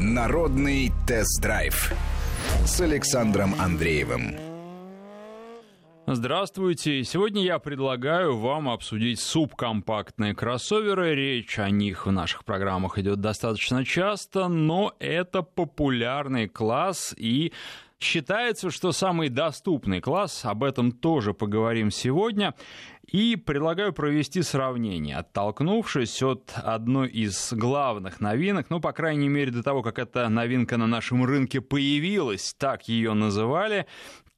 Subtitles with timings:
[0.00, 1.92] Народный тест-драйв
[2.64, 4.36] с Александром Андреевым.
[6.06, 7.02] Здравствуйте.
[7.02, 11.16] Сегодня я предлагаю вам обсудить субкомпактные кроссоверы.
[11.16, 17.52] Речь о них в наших программах идет достаточно часто, но это популярный класс и
[18.00, 22.54] Считается, что самый доступный класс, об этом тоже поговорим сегодня,
[23.08, 29.62] и предлагаю провести сравнение, оттолкнувшись от одной из главных новинок, ну, по крайней мере, до
[29.62, 33.86] того, как эта новинка на нашем рынке появилась, так ее называли,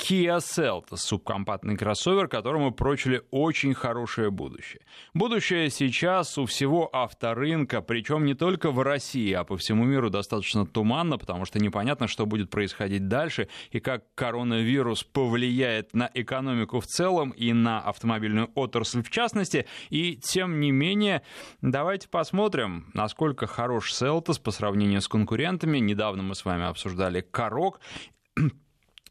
[0.01, 4.81] Kia Seltos, субкомпактный кроссовер, которому прочили очень хорошее будущее.
[5.13, 10.67] Будущее сейчас у всего авторынка, причем не только в России, а по всему миру достаточно
[10.67, 16.87] туманно, потому что непонятно, что будет происходить дальше и как коронавирус повлияет на экономику в
[16.87, 19.67] целом и на автомобильную отрасль в частности.
[19.91, 21.23] И тем не менее,
[21.61, 25.79] давайте посмотрим, насколько хорош Seltos по сравнению с конкурентами.
[25.79, 27.81] Недавно мы с вами обсуждали Корок.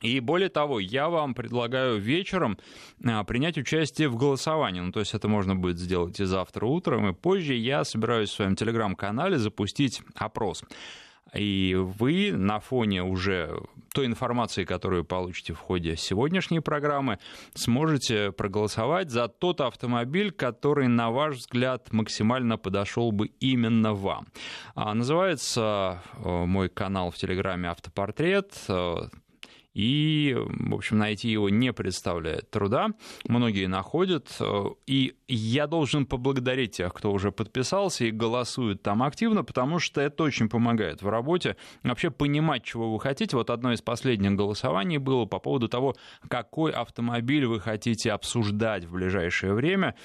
[0.02, 2.58] И более того, я вам предлагаю вечером
[3.06, 4.80] а, принять участие в голосовании.
[4.80, 7.54] Ну, то есть это можно будет сделать и завтра утром, и позже.
[7.54, 10.64] Я собираюсь в своем телеграм-канале запустить опрос.
[11.34, 13.62] И вы на фоне уже
[13.94, 17.20] той информации, которую получите в ходе сегодняшней программы,
[17.54, 24.28] сможете проголосовать за тот автомобиль, который, на ваш взгляд, максимально подошел бы именно вам.
[24.76, 28.54] А, называется э, мой канал в Телеграме «Автопортрет».
[29.76, 32.90] Э, и, в общем, найти его не представляет труда.
[33.28, 34.30] Многие находят.
[34.88, 40.24] И я должен поблагодарить тех, кто уже подписался и голосует там активно, потому что это
[40.24, 41.56] очень помогает в работе.
[41.84, 43.38] Вообще понимать, чего вы хотите.
[43.38, 45.96] Вот одно из последних голосований было по поводу того,
[46.28, 49.96] какой автомобиль вы хотите обсуждать в ближайшее время.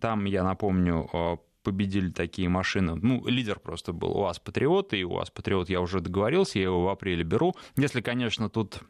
[0.00, 2.94] Там, я напомню, победили такие машины.
[2.94, 6.64] Ну, лидер просто был у вас Патриот, и у вас Патриот я уже договорился, я
[6.64, 7.54] его в апреле беру.
[7.76, 8.80] Если, конечно, тут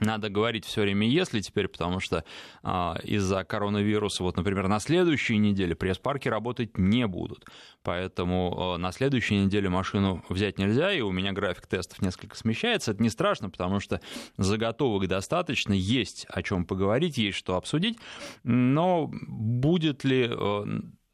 [0.00, 2.24] надо говорить все время «если» теперь, потому что
[2.62, 7.44] а, из-за коронавируса, вот, например, на следующей неделе пресс-парки работать не будут.
[7.82, 12.92] Поэтому а, на следующей неделе машину взять нельзя, и у меня график тестов несколько смещается.
[12.92, 14.00] Это не страшно, потому что
[14.36, 17.98] заготовок достаточно, есть о чем поговорить, есть что обсудить.
[18.44, 20.64] Но будет ли а,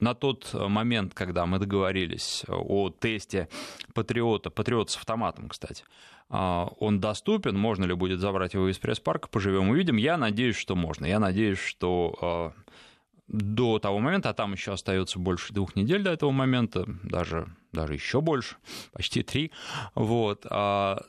[0.04, 3.48] на тот момент, когда мы договорились о тесте
[3.94, 5.82] Патриота, Патриот с автоматом, кстати,
[6.28, 9.96] а, он доступен, можно ли будет забрать его из пресс-парка, поживем увидим.
[9.96, 11.06] Я надеюсь, что можно.
[11.06, 12.52] Я надеюсь, что а,
[13.28, 17.94] до того момента, а там еще остается больше двух недель до этого момента, даже, даже
[17.94, 18.56] еще больше,
[18.92, 19.52] почти три,
[19.94, 21.02] вот, а,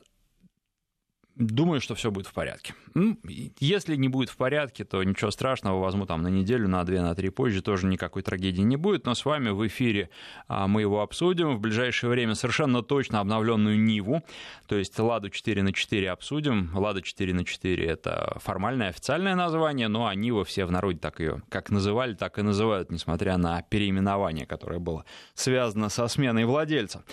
[1.35, 2.75] Думаю, что все будет в порядке.
[2.94, 3.19] Ну,
[3.59, 7.13] если не будет в порядке, то ничего страшного, возьму там на неделю, на две, на
[7.13, 9.06] три позже, тоже никакой трагедии не будет.
[9.06, 10.09] Но с вами в эфире
[10.47, 11.57] а, мы его обсудим.
[11.57, 14.24] В ближайшее время совершенно точно обновленную Ниву,
[14.68, 16.72] то есть Ладу 4 на 4 обсудим.
[16.74, 21.19] Лада 4 на 4 это формальное официальное название, ну а Нива все в народе так
[21.19, 25.03] ее как называли, так и называют, несмотря на переименование, которое было
[25.34, 27.03] связано со сменой владельца.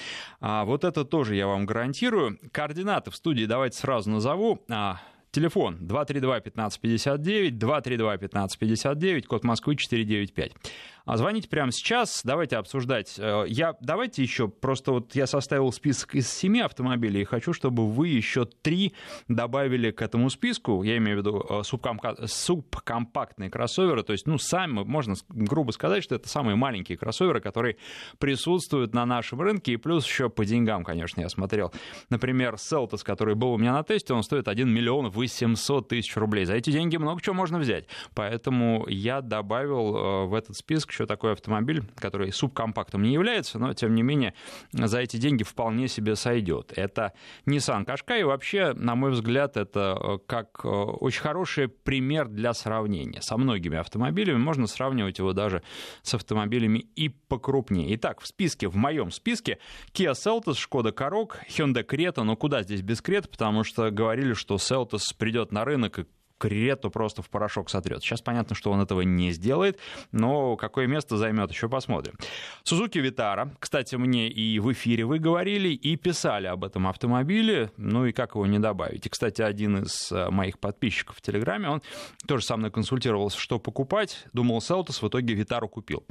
[0.40, 2.38] А вот это тоже я вам гарантирую.
[2.52, 4.60] Координаты в студии давайте сразу назову.
[4.70, 5.00] А,
[5.32, 10.52] телефон 232-1559, 232-1559, код Москвы 495.
[11.04, 13.14] А звоните прямо сейчас, давайте обсуждать.
[13.18, 17.88] Э, я, давайте еще, просто вот я составил список из семи автомобилей, и хочу, чтобы
[17.88, 18.94] вы еще три
[19.28, 24.38] добавили к этому списку, я имею в виду э, субкомпа- субкомпактные кроссоверы, то есть, ну,
[24.38, 27.76] сами, можно грубо сказать, что это самые маленькие кроссоверы, которые
[28.18, 31.72] присутствуют на нашем рынке, и плюс еще по деньгам, конечно, я смотрел.
[32.10, 36.44] Например, Селтос, который был у меня на тесте, он стоит 1 миллион 800 тысяч рублей.
[36.44, 41.06] За эти деньги много чего можно взять, поэтому я добавил э, в этот список еще
[41.06, 44.34] такой автомобиль, который субкомпактом не является, но тем не менее
[44.72, 46.72] за эти деньги вполне себе сойдет.
[46.76, 47.14] Это
[47.46, 52.52] Nissan Qashqai, и вообще, на мой взгляд, это э, как э, очень хороший пример для
[52.52, 53.22] сравнения.
[53.22, 55.62] Со многими автомобилями можно сравнивать его даже
[56.02, 57.94] с автомобилями и покрупнее.
[57.96, 59.58] Итак, в списке, в моем списке
[59.94, 64.56] Kia Seltos, Skoda Karoq, Hyundai Creta, ну куда здесь без Creta, потому что говорили, что
[64.56, 66.06] Seltos придет на рынок и
[66.42, 68.02] Крету просто в порошок сотрет.
[68.02, 69.78] Сейчас понятно, что он этого не сделает,
[70.10, 72.14] но какое место займет, еще посмотрим.
[72.64, 78.06] Сузуки Витара, кстати, мне и в эфире вы говорили, и писали об этом автомобиле, ну
[78.06, 79.06] и как его не добавить.
[79.06, 81.82] И, кстати, один из э, моих подписчиков в Телеграме, он
[82.26, 86.04] тоже со мной консультировался, что покупать, думал Селтос, в итоге Витару купил.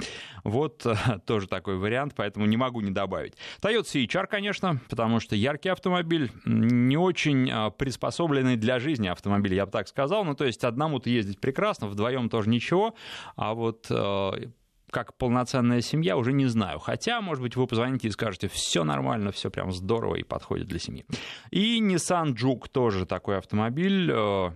[0.44, 0.94] Вот э,
[1.26, 3.34] тоже такой вариант, поэтому не могу не добавить.
[3.60, 9.66] Toyota CHR, конечно, потому что яркий автомобиль, не очень э, приспособленный для жизни автомобиль, я
[9.66, 12.94] бы так сказал, ну, то есть одному-то ездить прекрасно, вдвоем тоже ничего,
[13.36, 14.30] а вот э,
[14.92, 16.78] как полноценная семья, уже не знаю.
[16.78, 20.78] Хотя, может быть, вы позвоните и скажете, все нормально, все прям здорово и подходит для
[20.78, 21.04] семьи.
[21.50, 24.10] И Nissan Juke тоже такой автомобиль.
[24.12, 24.50] Э,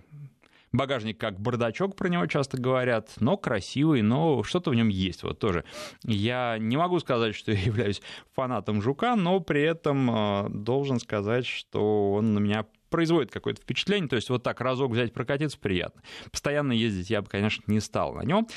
[0.71, 5.39] багажник как бардачок, про него часто говорят, но красивый, но что-то в нем есть вот
[5.39, 5.63] тоже.
[6.03, 8.01] Я не могу сказать, что я являюсь
[8.33, 14.09] фанатом Жука, но при этом э, должен сказать, что он на меня производит какое-то впечатление.
[14.09, 16.01] То есть вот так разок взять прокатиться приятно.
[16.31, 18.47] Постоянно ездить я бы, конечно, не стал на нем.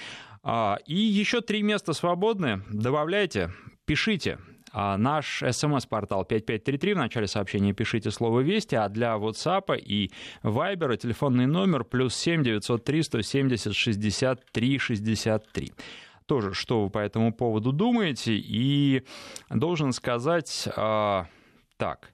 [0.42, 2.62] А, и еще три места свободны.
[2.70, 3.50] Добавляйте,
[3.84, 4.38] пишите.
[4.72, 10.12] А наш смс-портал 5533, в начале сообщения пишите слово «Вести», а для WhatsApp и
[10.44, 15.72] Viber телефонный номер плюс 7 903 170 63 63
[16.26, 18.34] тоже, что вы по этому поводу думаете.
[18.36, 19.02] И
[19.48, 21.26] должен сказать, а,
[21.76, 22.12] так,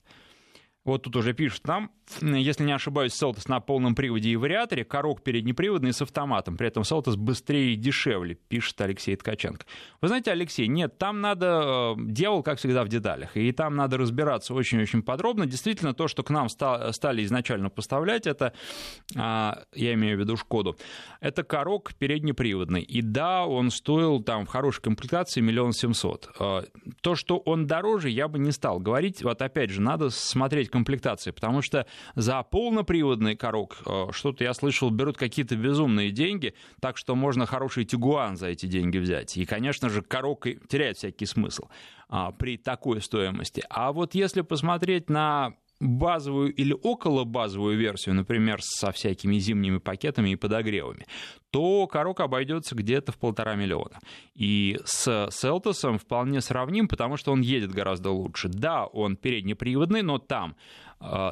[0.86, 1.90] вот тут уже пишут нам,
[2.20, 6.56] если не ошибаюсь, Селтос на полном приводе и вариаторе, корок переднеприводный с автоматом.
[6.56, 9.66] При этом Селтос быстрее и дешевле, пишет Алексей Ткаченко.
[10.00, 13.36] Вы знаете, Алексей, нет, там надо, э, дьявол, как всегда, в деталях.
[13.36, 15.46] И там надо разбираться очень-очень подробно.
[15.46, 18.52] Действительно, то, что к нам стали изначально поставлять, это,
[19.16, 20.76] а, я имею в виду Шкоду,
[21.20, 22.82] это корок переднеприводный.
[22.82, 26.30] И да, он стоил там в хорошей комплектации миллион семьсот.
[26.38, 26.62] Э,
[27.00, 29.22] то, что он дороже, я бы не стал говорить.
[29.22, 34.90] Вот опять же, надо смотреть комплектации, потому что за полноприводный корок, э, что-то я слышал,
[34.90, 39.36] берут какие-то безумные деньги, так что можно хороший Тигуан за эти деньги взять.
[39.36, 41.68] И, конечно же, корок теряет всякий смысл
[42.08, 43.62] а, при такой стоимости.
[43.68, 50.30] А вот если посмотреть на базовую или около базовую версию, например, со всякими зимними пакетами
[50.30, 51.06] и подогревами,
[51.50, 53.98] то корок обойдется где-то в полтора миллиона.
[54.34, 58.48] И с Селтосом вполне сравним, потому что он едет гораздо лучше.
[58.48, 60.56] Да, он переднеприводный, но там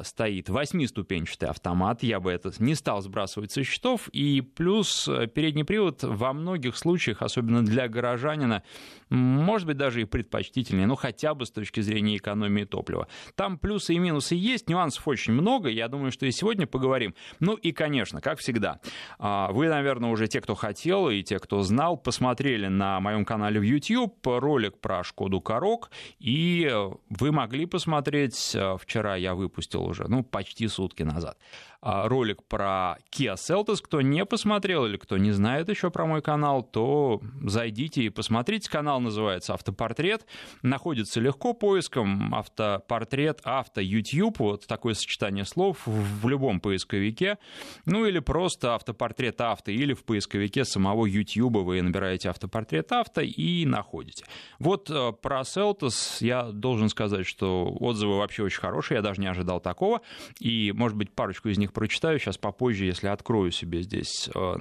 [0.03, 5.65] стоит восьмиступенчатый автомат, я бы это не стал сбрасывать со счетов, и плюс э, передний
[5.65, 8.63] привод во многих случаях, особенно для горожанина,
[9.09, 13.07] может быть даже и предпочтительнее, ну хотя бы с точки зрения экономии топлива.
[13.35, 17.15] Там плюсы и минусы есть, нюансов очень много, я думаю, что и сегодня поговорим.
[17.39, 18.79] Ну и, конечно, как всегда,
[19.17, 23.59] а, вы, наверное, уже те, кто хотел и те, кто знал, посмотрели на моем канале
[23.59, 25.89] в YouTube ролик про Шкоду Корок,
[26.19, 26.71] и
[27.09, 31.37] вы могли посмотреть, э, вчера я выпустил выпустил уже, ну, почти сутки назад.
[31.87, 33.77] А, ролик про Kia Seltos.
[33.79, 38.71] Кто не посмотрел или кто не знает еще про мой канал, то зайдите и посмотрите.
[38.71, 40.25] Канал называется «Автопортрет».
[40.63, 44.39] Находится легко поиском «Автопортрет», «Авто», «YouTube».
[44.39, 47.37] Вот такое сочетание слов в любом поисковике.
[47.85, 53.63] Ну или просто «Автопортрет авто» или в поисковике самого YouTube вы набираете «Автопортрет авто» и
[53.67, 54.25] находите.
[54.57, 58.95] Вот э, про Seltos я должен сказать, что отзывы вообще очень хорошие.
[58.95, 60.01] Я даже не ожидал такого.
[60.39, 64.55] И, может быть, парочку из них прочитаю сейчас попозже, если открою себе здесь э,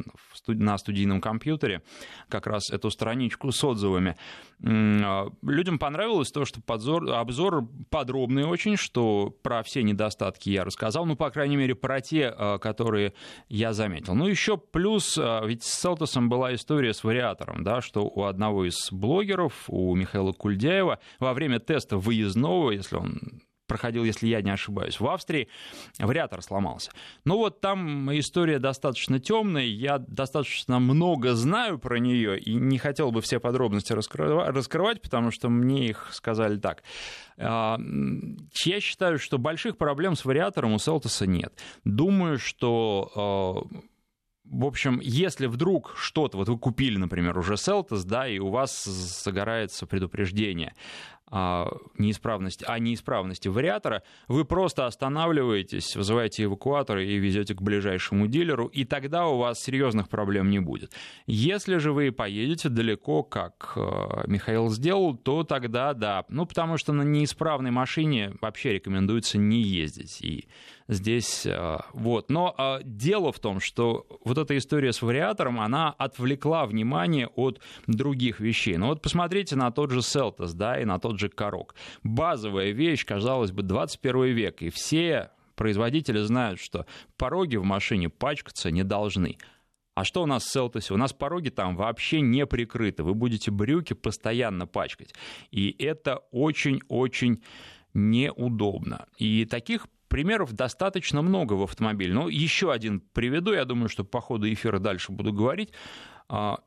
[0.49, 1.83] на студийном компьютере
[2.29, 4.17] как раз эту страничку с отзывами.
[4.63, 11.07] Э, людям понравилось то, что подзор, обзор подробный очень, что про все недостатки я рассказал,
[11.07, 13.15] ну, по крайней мере, про те, э, которые
[13.49, 14.15] я заметил.
[14.15, 18.91] Ну, еще плюс, ведь с Селтосом была история с вариатором, да, что у одного из
[18.91, 23.21] блогеров, у Михаила Кульдяева, во время теста выездного, если он
[23.67, 25.49] проходил, если я не ошибаюсь, в Австрии,
[25.99, 26.91] вариатор сломался.
[27.25, 33.11] Ну вот там история достаточно темная, я достаточно много знаю про нее и не хотел
[33.11, 36.83] бы все подробности раскрывать, потому что мне их сказали так.
[37.37, 37.79] А,
[38.65, 41.59] я считаю, что больших проблем с вариатором у Селтоса нет.
[41.85, 43.85] Думаю, что а,
[44.45, 48.85] в общем, если вдруг что-то, вот вы купили, например, уже Селтос, да, и у вас
[48.85, 50.75] загорается предупреждение,
[51.37, 51.67] а,
[51.99, 58.85] неисправности, о неисправности вариатора, вы просто останавливаетесь, вызываете эвакуатор и везете к ближайшему дилеру, и
[58.85, 60.93] тогда у вас серьезных проблем не будет.
[61.27, 66.25] Если же вы поедете далеко, как э, Михаил сделал, то тогда да.
[66.29, 70.23] Ну, потому что на неисправной машине вообще рекомендуется не ездить.
[70.23, 70.47] И
[70.87, 72.31] здесь э, вот.
[72.31, 77.61] Но э, дело в том, что вот эта история с вариатором, она отвлекла внимание от
[77.89, 78.77] других вещей.
[78.77, 81.75] Ну вот посмотрите на тот же Селтос, да, и на тот же Корок.
[82.03, 88.71] Базовая вещь, казалось бы, 21 век, и все производители знают, что пороги в машине пачкаться
[88.71, 89.39] не должны.
[89.95, 90.93] А что у нас в Селтосе?
[90.93, 93.05] У нас пороги там вообще не прикрыты.
[93.05, 95.15] Вы будете брюки постоянно пачкать.
[95.53, 97.43] И это очень-очень
[97.95, 99.07] неудобно.
[99.19, 102.13] И таких примеров достаточно много в автомобиле.
[102.13, 105.71] Но еще один приведу, я думаю, что по ходу эфира дальше буду говорить.
[106.29, 106.59] А,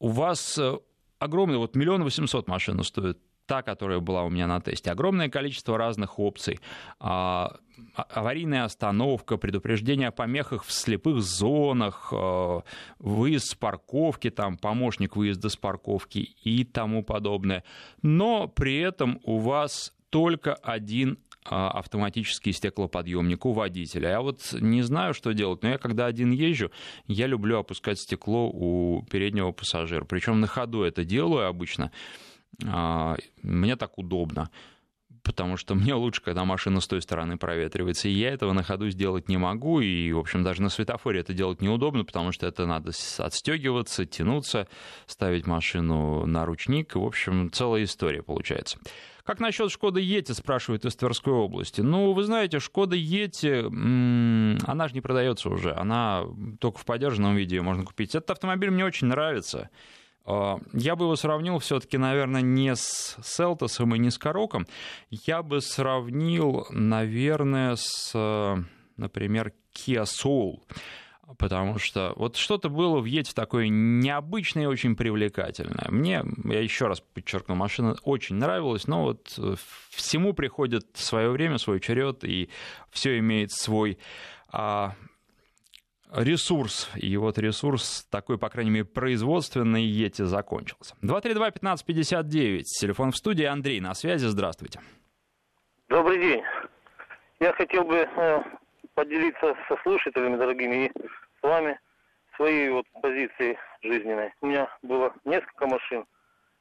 [0.00, 0.78] у вас э,
[1.20, 4.90] огромный, вот миллион восемьсот машина стоит та, которая была у меня на тесте.
[4.90, 6.60] Огромное количество разных опций.
[7.00, 7.56] А,
[7.94, 12.62] а, аварийная остановка, предупреждение о помехах в слепых зонах, а,
[12.98, 17.64] выезд с парковки, там помощник выезда с парковки и тому подобное.
[18.02, 24.10] Но при этом у вас только один автоматический стеклоподъемник у водителя.
[24.10, 26.70] Я вот не знаю, что делать, но я когда один езжу,
[27.08, 30.04] я люблю опускать стекло у переднего пассажира.
[30.04, 31.90] Причем на ходу это делаю обычно.
[32.66, 34.50] А, мне так удобно
[35.22, 38.90] потому что мне лучше, когда машина с той стороны проветривается, и я этого на ходу
[38.90, 42.66] сделать не могу, и, в общем, даже на светофоре это делать неудобно, потому что это
[42.66, 44.68] надо отстегиваться, тянуться,
[45.06, 48.78] ставить машину на ручник, в общем, целая история получается.
[49.24, 51.80] Как насчет Шкода Ети, спрашивают из Тверской области.
[51.80, 53.66] Ну, вы знаете, Шкода Ети,
[54.66, 56.24] она же не продается уже, она
[56.58, 58.16] только в поддержанном виде ее можно купить.
[58.16, 59.70] Этот автомобиль мне очень нравится.
[60.24, 64.66] А, я бы его сравнил все-таки, наверное, не с Селтосом и не с Короком.
[65.10, 68.12] Я бы сравнил, наверное, с,
[68.96, 70.60] например, Kia Soul.
[71.38, 75.86] Потому что вот что-то было в Ете такое необычное и очень привлекательное.
[75.88, 79.38] Мне, я еще раз подчеркну, машина очень нравилась, но вот
[79.90, 82.50] всему приходит свое время, свой черед, и
[82.90, 83.98] все имеет свой
[84.50, 84.94] а,
[86.14, 86.90] ресурс.
[86.96, 90.94] И вот ресурс такой, по крайней мере, производственный Ети закончился.
[91.02, 93.44] 232-1559, телефон в студии.
[93.44, 94.80] Андрей на связи, здравствуйте.
[95.88, 96.42] Добрый день.
[97.40, 98.42] Я хотел бы э,
[98.94, 100.92] поделиться со слушателями, дорогими, и
[101.40, 101.78] с вами
[102.36, 104.32] своей вот позицией жизненной.
[104.40, 106.04] У меня было несколько машин.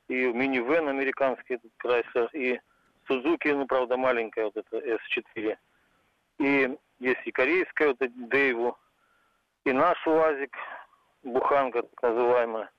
[0.08, 2.60] И минивэн американский, этот Крайслер, и
[3.08, 5.58] Сузуки, ну, правда, маленькая, вот эта S4.
[6.39, 8.77] И есть и корейская, вот эта Дейву,
[9.65, 10.56] и наш УАЗик,
[11.24, 12.70] буханка так называемая.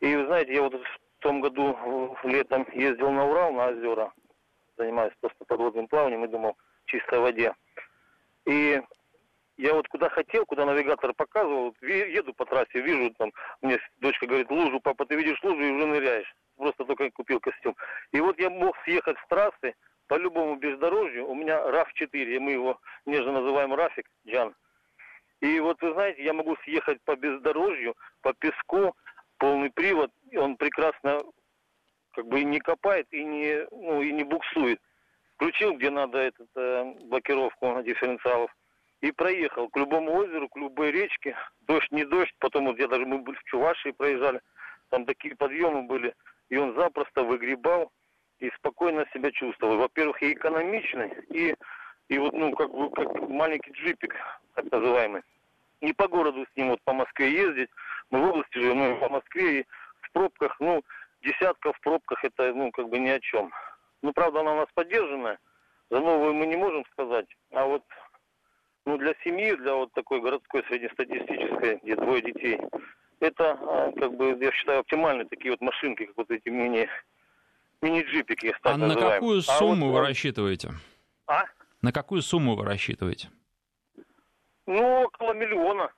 [0.00, 4.12] И вы знаете, я вот в том году летом ездил на Урал, на озера,
[4.76, 7.54] занимаюсь просто подводным плаванием и думал, чистой воде.
[8.46, 8.80] И
[9.58, 13.30] я вот куда хотел, куда навигатор показывал, еду по трассе, вижу там,
[13.60, 16.34] мне дочка говорит, лужу, папа, ты видишь лужу и уже ныряешь.
[16.56, 17.76] Просто только купил костюм.
[18.12, 19.74] И вот я мог съехать с трассы
[20.08, 21.28] по любому бездорожью.
[21.28, 24.54] У меня РАФ-4, мы его нежно называем Рафик, Джан.
[25.40, 28.94] И вот вы знаете, я могу съехать по бездорожью, по песку,
[29.38, 31.22] полный привод, и он прекрасно
[32.12, 34.80] как бы не копает и не, ну, и не буксует.
[35.36, 38.54] Включил, где надо этот, э, блокировку дифференциалов,
[39.00, 41.34] и проехал к любому озеру, к любой речке.
[41.62, 44.42] Дождь, не дождь, потом вот я даже, мы были в Чувашии проезжали,
[44.90, 46.14] там такие подъемы были,
[46.50, 47.90] и он запросто выгребал
[48.40, 49.78] и спокойно себя чувствовал.
[49.78, 51.54] Во-первых, и экономичный, и
[52.10, 54.16] и вот, ну, как бы, как маленький джипик,
[54.54, 55.22] так называемый.
[55.80, 57.70] Не по городу с ним вот по Москве ездить.
[58.10, 59.66] Мы в области живем, ну, по Москве и
[60.02, 60.82] в пробках, ну,
[61.22, 63.52] десятка в пробках это, ну, как бы ни о чем.
[64.02, 65.38] Ну, правда, она у нас поддержанная.
[65.90, 67.26] За новую мы не можем сказать.
[67.52, 67.82] А вот,
[68.86, 72.60] ну, для семьи, для вот такой городской среднестатистической, где двое детей,
[73.20, 76.88] это, а, как бы, я считаю, оптимальные такие вот машинки, как вот эти мини,
[77.82, 78.54] мини-джипики.
[78.62, 80.70] А на какую сумму а вот, вы рассчитываете?
[81.26, 81.44] А?
[81.82, 83.30] На какую сумму вы рассчитываете?
[84.70, 85.90] Ну, около миллиона.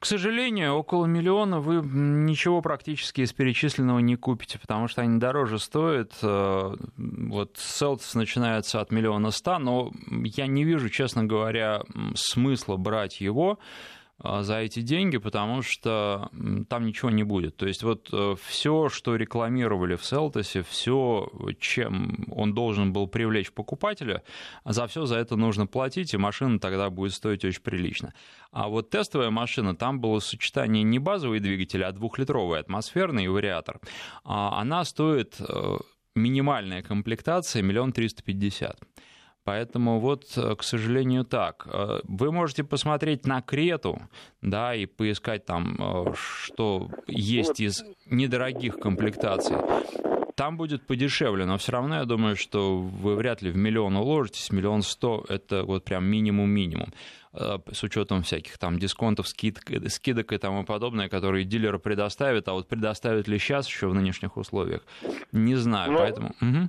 [0.00, 5.60] К сожалению, около миллиона вы ничего практически из перечисленного не купите, потому что они дороже
[5.60, 6.14] стоят.
[6.20, 11.82] Э, вот Селтс начинается от миллиона ста, но я не вижу, честно говоря,
[12.16, 13.60] смысла брать его
[14.22, 16.30] за эти деньги, потому что
[16.68, 17.56] там ничего не будет.
[17.56, 21.28] То есть вот э, все, что рекламировали в Селтосе, все,
[21.58, 24.22] чем он должен был привлечь покупателя,
[24.64, 28.14] за все за это нужно платить, и машина тогда будет стоить очень прилично.
[28.52, 33.80] А вот тестовая машина, там было сочетание не базовый двигатель, а двухлитровый атмосферный вариатор.
[34.24, 35.76] А она стоит э,
[36.14, 38.78] минимальная комплектация миллион триста пятьдесят.
[39.44, 41.66] Поэтому вот, э, к сожалению, так.
[41.66, 44.00] Э, вы можете посмотреть на Крету,
[44.40, 49.56] да, и поискать там, э, что есть из недорогих комплектаций.
[50.36, 54.50] Там будет подешевле, но все равно я думаю, что вы вряд ли в миллион уложитесь.
[54.52, 56.92] Миллион сто– это вот прям минимум-минимум
[57.32, 62.68] с учетом всяких там дисконтов, скидок, скидок и тому подобное, которые дилеры предоставят, а вот
[62.68, 64.82] предоставят ли сейчас еще в нынешних условиях,
[65.32, 65.98] не знаю, но...
[65.98, 66.34] поэтому...
[66.40, 66.68] Угу.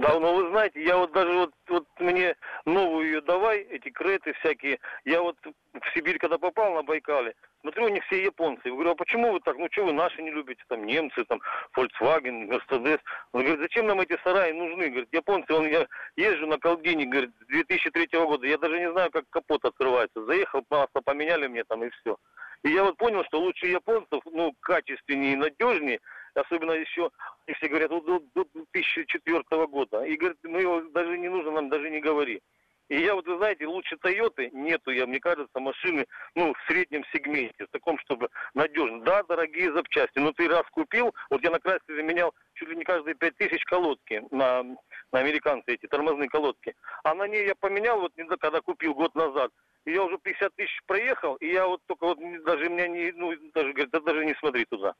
[0.00, 4.32] Да, но вы знаете, я вот даже вот, вот мне новую ее давай, эти креты
[4.40, 4.78] всякие.
[5.04, 8.62] Я вот в Сибирь, когда попал на Байкале, смотрю, у них все японцы.
[8.64, 11.42] Я говорю, а почему вы так, ну что вы наши не любите, там немцы, там
[11.76, 13.00] Volkswagen, Mercedes.
[13.32, 14.88] Он говорит, зачем нам эти сараи нужны?
[14.88, 19.10] Говорит, японцы, он, я езжу на Колдине, говорит, с 2003 года, я даже не знаю,
[19.10, 20.24] как капот открывается.
[20.24, 22.16] Заехал, масло поменяли мне там и все.
[22.62, 26.00] И я вот понял, что лучше японцев, ну, качественнее и надежнее,
[26.34, 27.10] особенно еще,
[27.46, 30.04] и все говорят, вот до, до 2004 года.
[30.04, 32.42] И говорят, мы его даже не нужно, нам даже не говори.
[32.90, 37.04] И я вот, вы знаете, лучше Тойоты нету, я, мне кажется, машины, ну, в среднем
[37.12, 39.02] сегменте, в таком, чтобы надежно.
[39.02, 42.84] Да, дорогие запчасти, но ты раз купил, вот я на Крайслере заменял чуть ли не
[42.84, 46.74] каждые пять тысяч колодки на, на американцы эти тормозные колодки.
[47.04, 49.52] А на ней я поменял, вот когда купил год назад,
[49.84, 53.32] и я уже 50 тысяч проехал, и я вот только вот даже меня не, ну,
[53.54, 54.94] даже, говорит, да даже не смотри туда.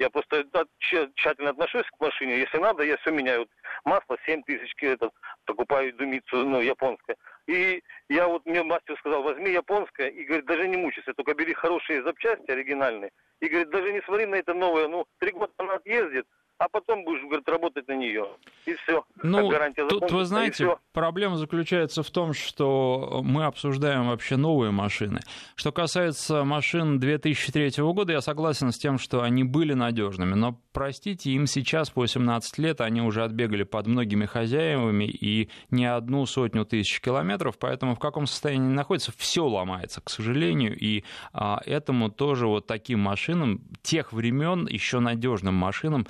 [0.00, 0.46] Я просто
[0.78, 2.38] тщательно отношусь к машине.
[2.38, 3.46] Если надо, я все меняю.
[3.84, 5.12] Масло 7 тысяч, этот,
[5.44, 7.16] покупаю думицу, ну, японское.
[7.46, 11.52] И я вот, мне мастер сказал, возьми японское, и говорит, даже не мучайся, только бери
[11.52, 13.10] хорошие запчасти оригинальные.
[13.40, 16.26] И говорит, даже не смотри на это новое, ну, три года она отъездит,
[16.60, 18.26] а потом будешь, говорит, работать на нее.
[18.66, 19.02] И все.
[19.22, 19.50] Ну,
[19.88, 25.20] тут, вы знаете, проблема заключается в том, что мы обсуждаем вообще новые машины.
[25.54, 31.30] Что касается машин 2003 года, я согласен с тем, что они были надежными, но, простите,
[31.30, 36.66] им сейчас, по 18 лет, они уже отбегали под многими хозяевами и не одну сотню
[36.66, 42.10] тысяч километров, поэтому в каком состоянии они находятся, все ломается, к сожалению, и а, этому
[42.10, 46.06] тоже вот таким машинам тех времен, еще надежным машинам,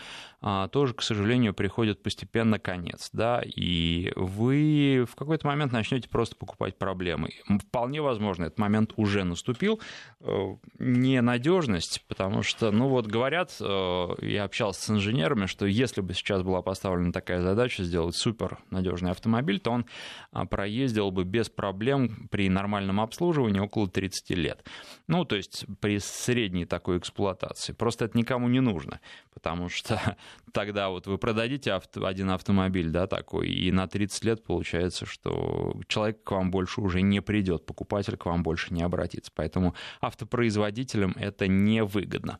[0.70, 6.78] тоже, к сожалению, приходит постепенно конец, да, и вы в какой-то момент начнете просто покупать
[6.78, 7.30] проблемы.
[7.68, 9.80] Вполне возможно, этот момент уже наступил.
[10.20, 16.14] Э, ненадежность, потому что, ну вот говорят, э, я общался с инженерами, что если бы
[16.14, 19.87] сейчас была поставлена такая задача сделать супер надежный автомобиль, то он
[20.32, 24.64] а, проездил бы без проблем при нормальном обслуживании около 30 лет.
[25.06, 27.73] Ну, то есть при средней такой эксплуатации.
[27.73, 29.00] Просто это никому не нужно,
[29.32, 30.16] потому что
[30.53, 35.77] тогда вот вы продадите авто, один автомобиль, да, такой, и на 30 лет получается, что
[35.89, 39.31] человек к вам больше уже не придет, покупатель к вам больше не обратится.
[39.35, 42.39] Поэтому автопроизводителям это невыгодно.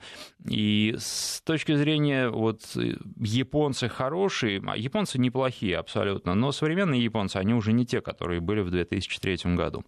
[0.49, 2.63] И с точки зрения вот
[3.19, 8.61] японцы хорошие, а японцы неплохие абсолютно, но современные японцы, они уже не те, которые были
[8.61, 9.85] в 2003 году.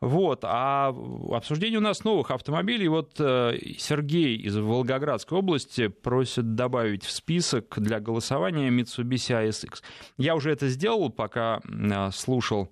[0.00, 0.40] Вот.
[0.44, 0.94] А
[1.32, 2.88] обсуждение у нас новых автомобилей.
[2.88, 9.82] Вот э, Сергей из Волгоградской области просит добавить в список для голосования Mitsubishi ASX.
[10.16, 12.70] Я уже это сделал, пока э, слушал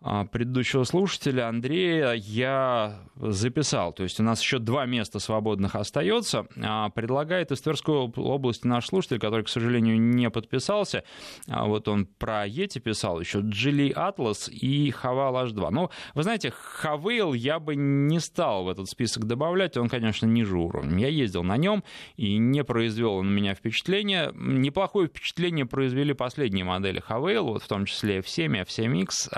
[0.00, 3.92] предыдущего слушателя Андрея я записал.
[3.92, 6.46] То есть у нас еще два места свободных остается.
[6.62, 11.04] А, предлагает из Тверской области наш слушатель, который, к сожалению, не подписался.
[11.48, 15.70] А, вот он про Ети писал еще Джили Атлас и Хавал H2.
[15.70, 19.76] Ну, вы знаете, Хавейл я бы не стал в этот список добавлять.
[19.76, 20.96] Он, конечно, ниже уровня.
[20.98, 21.82] Я ездил на нем
[22.16, 24.32] и не произвел на меня впечатление.
[24.34, 29.30] Неплохое впечатление произвели последние модели Хавейл, вот в том числе F7 F7X,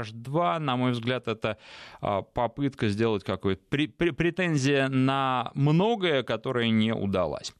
[0.00, 1.58] H2, на мой взгляд, это
[2.00, 7.52] а, попытка сделать какую-то претензия на многое, которое не удалось.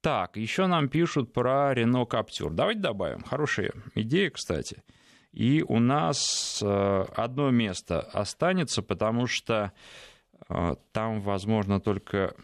[0.00, 2.50] Так, еще нам пишут про Renault Captur.
[2.50, 3.22] Давайте добавим.
[3.22, 4.82] Хорошая идея, кстати.
[5.32, 9.72] И у нас э, одно место останется, потому что
[10.48, 12.34] э, там, возможно, только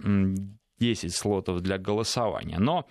[0.79, 2.59] 10 слотов для голосования.
[2.59, 2.89] Но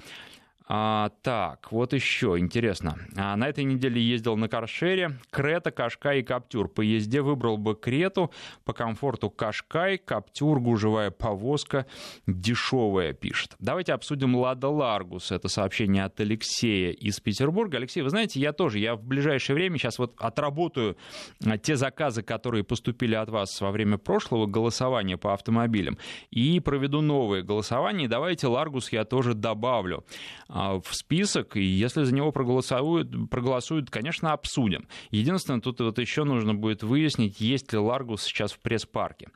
[0.72, 2.96] а, так, вот еще интересно.
[3.18, 5.18] А, на этой неделе ездил на Каршере.
[5.32, 6.68] Крета, Кашкай и Каптюр.
[6.68, 8.30] По езде выбрал бы Крету.
[8.66, 11.88] По комфорту Кашкай, Каптюр, гужевая повозка,
[12.28, 13.56] дешевая, пишет.
[13.58, 15.32] Давайте обсудим Лада Ларгус.
[15.32, 17.78] Это сообщение от Алексея из Петербурга.
[17.78, 20.98] Алексей, вы знаете, я тоже, я в ближайшее время сейчас вот отработаю
[21.44, 25.98] а, те заказы, которые поступили от вас во время прошлого голосования по автомобилям,
[26.30, 28.08] и проведу новые голосования.
[28.08, 30.06] давайте Ларгус я тоже добавлю
[30.48, 34.88] а, в список, и если за него проголосуют, проголосуют, конечно, обсудим.
[35.12, 39.30] Единственное, тут вот еще нужно будет выяснить, есть ли Ларгус сейчас в пресс-парке.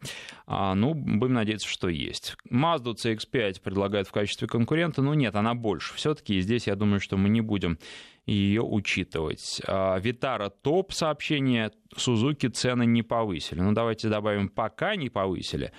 [0.45, 2.35] А, ну, будем надеяться, что есть.
[2.51, 5.93] Mazda CX-5 предлагают в качестве конкурента, но нет, она больше.
[5.95, 7.77] Все-таки здесь, я думаю, что мы не будем
[8.25, 9.61] ее учитывать.
[9.67, 13.59] Витара топ сообщение, Сузуки цены не повысили.
[13.59, 15.71] Ну, давайте добавим, пока не повысили.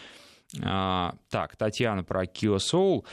[0.62, 3.04] А, так, Татьяна про Kia Soul.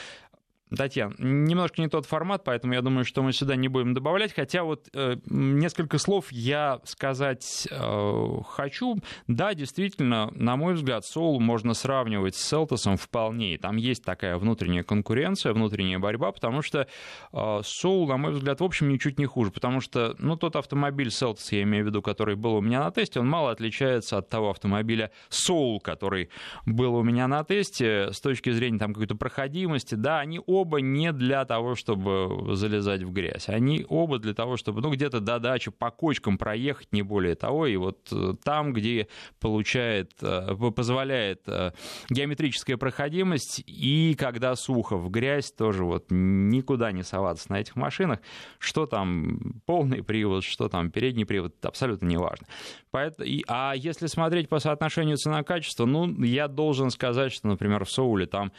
[0.75, 4.33] Татьяна, немножко не тот формат, поэтому я думаю, что мы сюда не будем добавлять.
[4.33, 8.97] Хотя вот э, несколько слов я сказать э, хочу.
[9.27, 13.57] Да, действительно, на мой взгляд, Soul можно сравнивать с Селтосом вполне.
[13.57, 16.87] Там есть такая внутренняя конкуренция, внутренняя борьба, потому что
[17.33, 19.51] э, на мой взгляд, в общем, ничуть не хуже.
[19.51, 22.91] Потому что, ну, тот автомобиль Селтос, я имею в виду, который был у меня на
[22.91, 26.29] тесте, он мало отличается от того автомобиля Soul, который
[26.65, 29.95] был у меня на тесте с точки зрения там какой-то проходимости.
[29.95, 33.49] Да, они оба оба не для того, чтобы залезать в грязь.
[33.49, 37.65] Они оба для того, чтобы, ну, где-то до дачи по кочкам проехать, не более того.
[37.65, 39.07] И вот э, там, где
[39.39, 41.71] получает, э, позволяет э,
[42.09, 48.19] геометрическая проходимость, и когда сухо в грязь, тоже вот никуда не соваться на этих машинах.
[48.59, 52.45] Что там полный привод, что там передний привод, абсолютно не важно.
[52.91, 58.27] Поэтому, а если смотреть по соотношению цена-качество, ну, я должен сказать, что, например, в Соуле
[58.27, 58.51] там,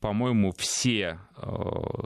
[0.00, 0.69] по-моему, все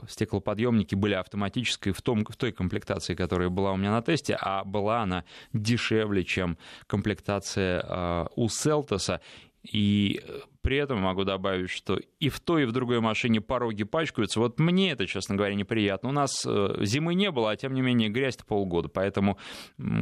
[0.07, 4.63] стеклоподъемники были автоматической в, том, в той комплектации, которая была у меня на тесте, а
[4.63, 5.23] была она
[5.53, 9.21] дешевле, чем комплектация а, у Селтоса.
[9.63, 10.21] И
[10.61, 14.39] при этом могу добавить, что и в той, и в другой машине пороги пачкаются.
[14.39, 16.09] Вот мне это, честно говоря, неприятно.
[16.09, 18.89] У нас э, зимы не было, а тем не менее грязь-то полгода.
[18.89, 19.37] Поэтому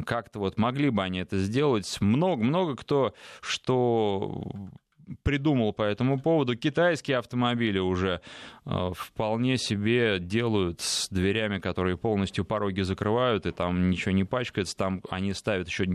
[0.06, 1.97] как-то вот могли бы они это сделать.
[2.02, 4.43] Много-много кто что
[5.23, 6.55] придумал по этому поводу.
[6.55, 8.21] Китайские автомобили уже
[8.65, 14.75] э, вполне себе делают с дверями, которые полностью пороги закрывают, и там ничего не пачкается.
[14.75, 15.85] Там они ставят еще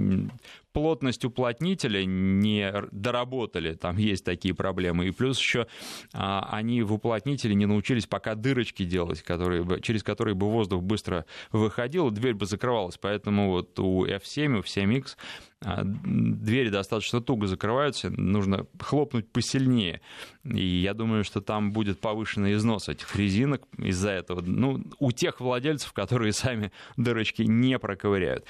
[0.78, 5.08] плотность уплотнителя не доработали, там есть такие проблемы.
[5.08, 5.66] И плюс еще
[6.14, 11.26] а, они в уплотнителе не научились пока дырочки делать, которые через которые бы воздух быстро
[11.50, 12.96] выходил, дверь бы закрывалась.
[12.96, 15.16] Поэтому вот у F7, у 7X
[15.64, 20.00] а, двери достаточно туго закрываются, нужно хлопнуть посильнее.
[20.44, 24.42] И я думаю, что там будет повышенный износ этих резинок из-за этого.
[24.42, 28.46] Ну, у тех владельцев, которые сами дырочки не проковыряют.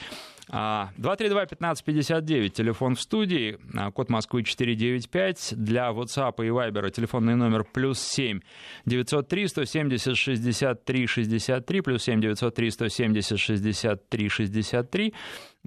[0.50, 5.54] 232-1559, а, телефон в студии, а, код Москвы 495.
[5.56, 8.40] Для WhatsApp и Viber телефонный номер плюс 7
[8.86, 15.14] 903 170 63 63, плюс 7 903 170 63 63.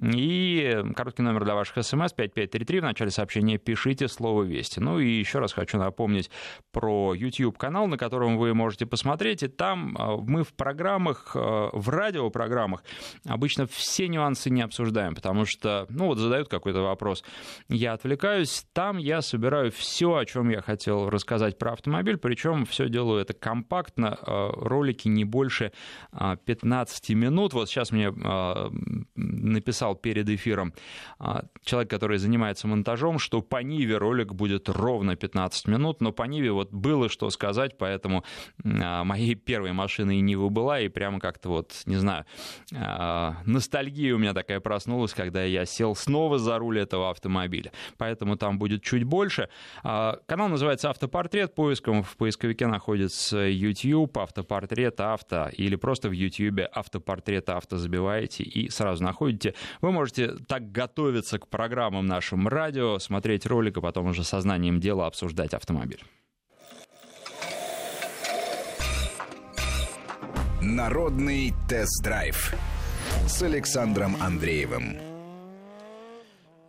[0.00, 2.80] И короткий номер для ваших смс 5533.
[2.80, 4.80] В начале сообщения пишите слово «Вести».
[4.80, 6.30] Ну и еще раз хочу напомнить
[6.72, 9.42] про YouTube-канал, на котором вы можете посмотреть.
[9.42, 12.82] И там а, мы в программах, а, в радиопрограммах
[13.26, 17.22] обычно все нюансы не обсуждаем, потому что, ну вот задают какой-то вопрос,
[17.68, 18.64] я отвлекаюсь.
[18.72, 23.34] Там я собираю все, о чем я хотел рассказать про автомобиль, причем все делаю это
[23.34, 25.70] компактно, а, ролики не больше
[26.12, 27.52] 15 минут.
[27.52, 28.10] Вот сейчас мне
[29.14, 30.72] написал написал перед эфиром
[31.18, 36.24] а, человек, который занимается монтажом, что по Ниве ролик будет ровно 15 минут, но по
[36.24, 38.24] Ниве вот было что сказать, поэтому
[38.64, 42.24] а, моей первой машиной Нива была, и прямо как-то вот, не знаю,
[42.74, 47.72] а, ностальгия у меня такая проснулась, когда я сел снова за руль этого автомобиля.
[47.98, 49.48] Поэтому там будет чуть больше.
[49.82, 51.54] Канал называется «Автопортрет».
[51.54, 58.68] Поиском в поисковике находится YouTube, «Автопортрет авто» или просто в YouTube «Автопортрет авто» забиваете и
[58.70, 59.54] сразу находите.
[59.80, 65.06] Вы можете так готовиться к программам нашим радио, смотреть ролик, а потом уже сознанием дела
[65.06, 66.02] обсуждать автомобиль.
[70.60, 72.54] Народный тест-драйв
[73.26, 75.11] с Александром Андреевым.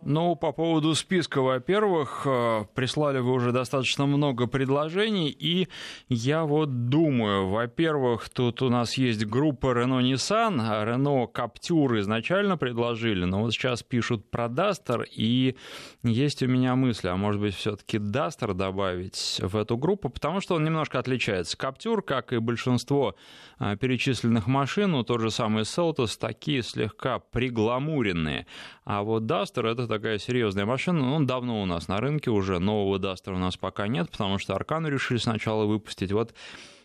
[0.06, 5.68] Ну, по поводу списка, во-первых, э, прислали вы уже достаточно много предложений, и
[6.10, 12.58] я вот думаю, во-первых, тут у нас есть группа Renault Nissan, а Renault Captur изначально
[12.58, 15.56] предложили, но вот сейчас пишут про Duster, и
[16.02, 20.56] есть у меня мысли, а может быть, все-таки Duster добавить в эту группу, потому что
[20.56, 21.56] он немножко отличается.
[21.56, 23.14] Captur, как и большинство
[23.58, 28.46] э, перечисленных машин, ну, тот же самый Seltos, такие слегка пригламуренные,
[28.84, 32.98] а вот Duster это такая серьезная машина, он давно у нас на рынке уже, нового
[32.98, 36.12] Duster у нас пока нет, потому что Аркану решили сначала выпустить.
[36.12, 36.34] Вот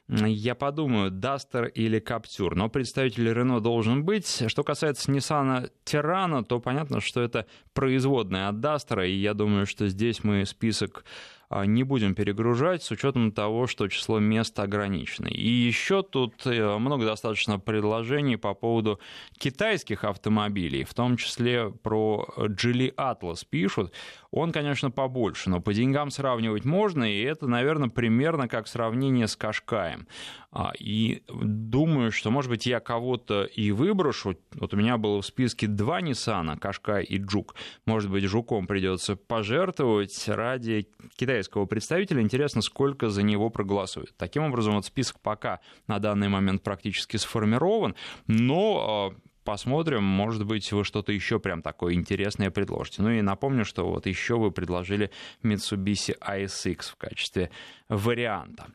[0.08, 4.44] я подумаю, Duster или Captur, но представитель Renault должен быть.
[4.48, 9.88] Что касается Nissan Тирана, то понятно, что это производная от Duster, и я думаю, что
[9.88, 11.04] здесь мы список
[11.52, 15.28] не будем перегружать с учетом того, что число мест ограничено.
[15.28, 19.00] И еще тут э, много достаточно предложений по поводу
[19.38, 23.94] китайских автомобилей, в том числе про Geely Atlas пишут.
[24.32, 29.36] Он, конечно, побольше, но по деньгам сравнивать можно, и это, наверное, примерно как сравнение с
[29.36, 30.08] Кашкаем.
[30.52, 34.36] А, и думаю, что, может быть, я кого-то и выброшу.
[34.54, 37.56] Вот у меня было в списке два Ниссана, Кашкай и Джук.
[37.86, 42.22] Может быть, Жуком придется пожертвовать ради китайского представителя.
[42.22, 44.14] Интересно, сколько за него проголосуют.
[44.18, 47.96] Таким образом, вот список пока на данный момент практически сформирован,
[48.28, 53.02] но а, посмотрим, может быть, вы что-то еще прям такое интересное предложите.
[53.02, 55.12] Ну и напомню, что вот еще вы предложили
[55.44, 57.50] Mitsubishi ASX в качестве
[57.88, 58.68] варианта.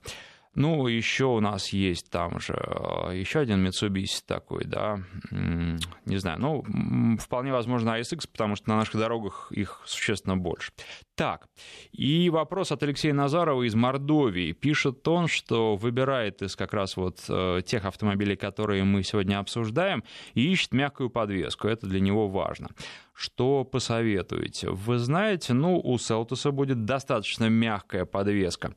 [0.55, 6.41] Ну, еще у нас есть там же э, еще один Mitsubishi такой, да, не знаю,
[6.41, 10.73] ну, вполне возможно ASX, потому что на наших дорогах их существенно больше.
[11.17, 11.49] Так,
[11.93, 14.53] и вопрос от Алексея Назарова из Мордовии.
[14.53, 20.03] Пишет он, что выбирает из как раз вот э, тех автомобилей, которые мы сегодня обсуждаем,
[20.35, 21.69] и ищет мягкую подвеску.
[21.69, 22.71] Это для него важно.
[23.13, 24.71] Что посоветуете?
[24.71, 28.75] Вы знаете, ну, у Селтуса будет достаточно мягкая подвеска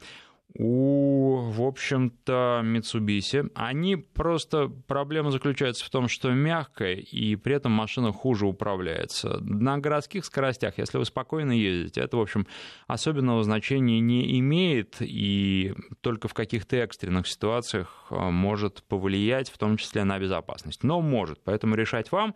[0.55, 3.51] у, в общем-то, Mitsubishi.
[3.53, 4.71] Они просто...
[4.87, 9.39] Проблема заключается в том, что мягкая, и при этом машина хуже управляется.
[9.41, 12.47] На городских скоростях, если вы спокойно ездите, это, в общем,
[12.87, 19.77] особенного значения не имеет, и только в каких-то экстренных ситуациях а, может повлиять, в том
[19.77, 20.83] числе на безопасность.
[20.83, 22.33] Но может, поэтому решать вам.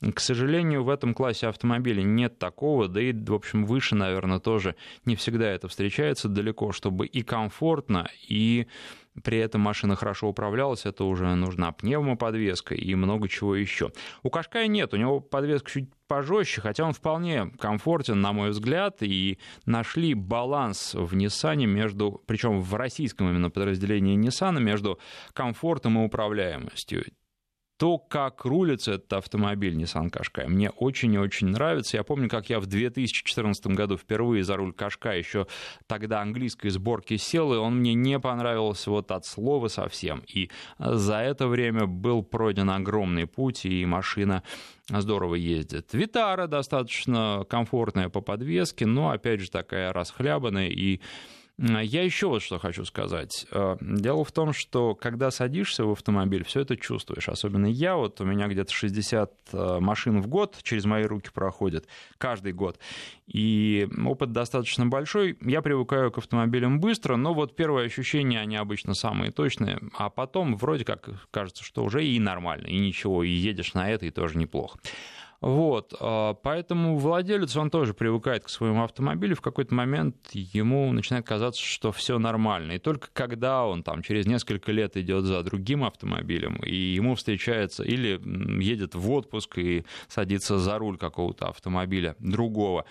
[0.00, 4.74] К сожалению, в этом классе автомобилей нет такого, да и, в общем, выше, наверное, тоже
[5.06, 8.66] не всегда это встречается далеко, чтобы и комфорт комфортно, и
[9.22, 13.92] при этом машина хорошо управлялась, это уже нужна пневмоподвеска и много чего еще.
[14.22, 19.02] У Кашкая нет, у него подвеска чуть пожестче, хотя он вполне комфортен, на мой взгляд,
[19.02, 24.98] и нашли баланс в Nissan между, причем в российском именно подразделении Nissan, между
[25.34, 27.04] комфортом и управляемостью
[27.82, 31.96] то, как рулится этот автомобиль Nissan Qashqai, мне очень и очень нравится.
[31.96, 35.48] Я помню, как я в 2014 году впервые за руль Qashqai еще
[35.88, 40.22] тогда английской сборки сел, и он мне не понравился вот от слова совсем.
[40.32, 44.44] И за это время был пройден огромный путь, и машина
[44.88, 45.92] здорово ездит.
[45.92, 51.00] Витара достаточно комфортная по подвеске, но, опять же, такая расхлябанная и
[51.58, 53.46] я еще вот что хочу сказать.
[53.50, 57.28] Э, дело в том, что когда садишься в автомобиль, все это чувствуешь.
[57.28, 61.86] Особенно я, вот у меня где-то 60 э, машин в год через мои руки проходят
[62.18, 62.78] каждый год.
[63.26, 65.36] И опыт достаточно большой.
[65.40, 69.78] Я привыкаю к автомобилям быстро, но вот первые ощущения, они обычно самые точные.
[69.96, 74.06] А потом вроде как кажется, что уже и нормально, и ничего, и едешь на это,
[74.06, 74.78] и тоже неплохо.
[75.42, 81.26] Вот, а, поэтому владелец, он тоже привыкает к своему автомобилю, в какой-то момент ему начинает
[81.26, 82.72] казаться, что все нормально.
[82.72, 87.82] И только когда он там через несколько лет идет за другим автомобилем, и ему встречается
[87.82, 88.20] или
[88.62, 92.84] едет в отпуск и садится за руль какого-то автомобиля другого,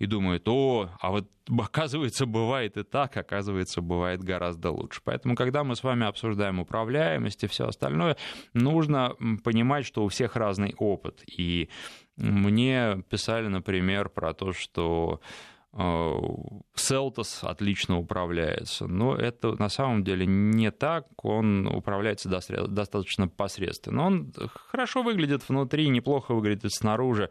[0.00, 5.00] и думают, о, а вот оказывается, бывает и так, оказывается, бывает гораздо лучше.
[5.04, 8.16] Поэтому, когда мы с вами обсуждаем управляемость и все остальное,
[8.54, 11.22] нужно понимать, что у всех разный опыт.
[11.26, 11.68] И
[12.16, 15.20] мне писали, например, про то, что
[16.74, 24.06] Селтос отлично управляется, но это на самом деле не так, он управляется достаточно посредственно.
[24.06, 24.32] Он
[24.70, 27.30] хорошо выглядит внутри, неплохо выглядит снаружи,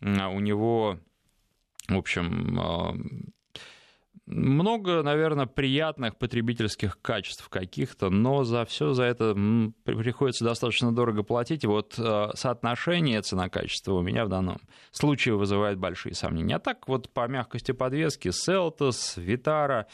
[0.00, 1.00] у него
[1.90, 2.94] в общем, а,
[4.26, 9.34] много, наверное, приятных потребительских качеств каких-то, но за все за это
[9.84, 11.64] приходится достаточно дорого платить.
[11.64, 14.60] И вот а, соотношение цена-качество у меня в данном
[14.92, 16.56] случае вызывает большие сомнения.
[16.56, 19.86] А так вот по мягкости подвески Селтос, Витара,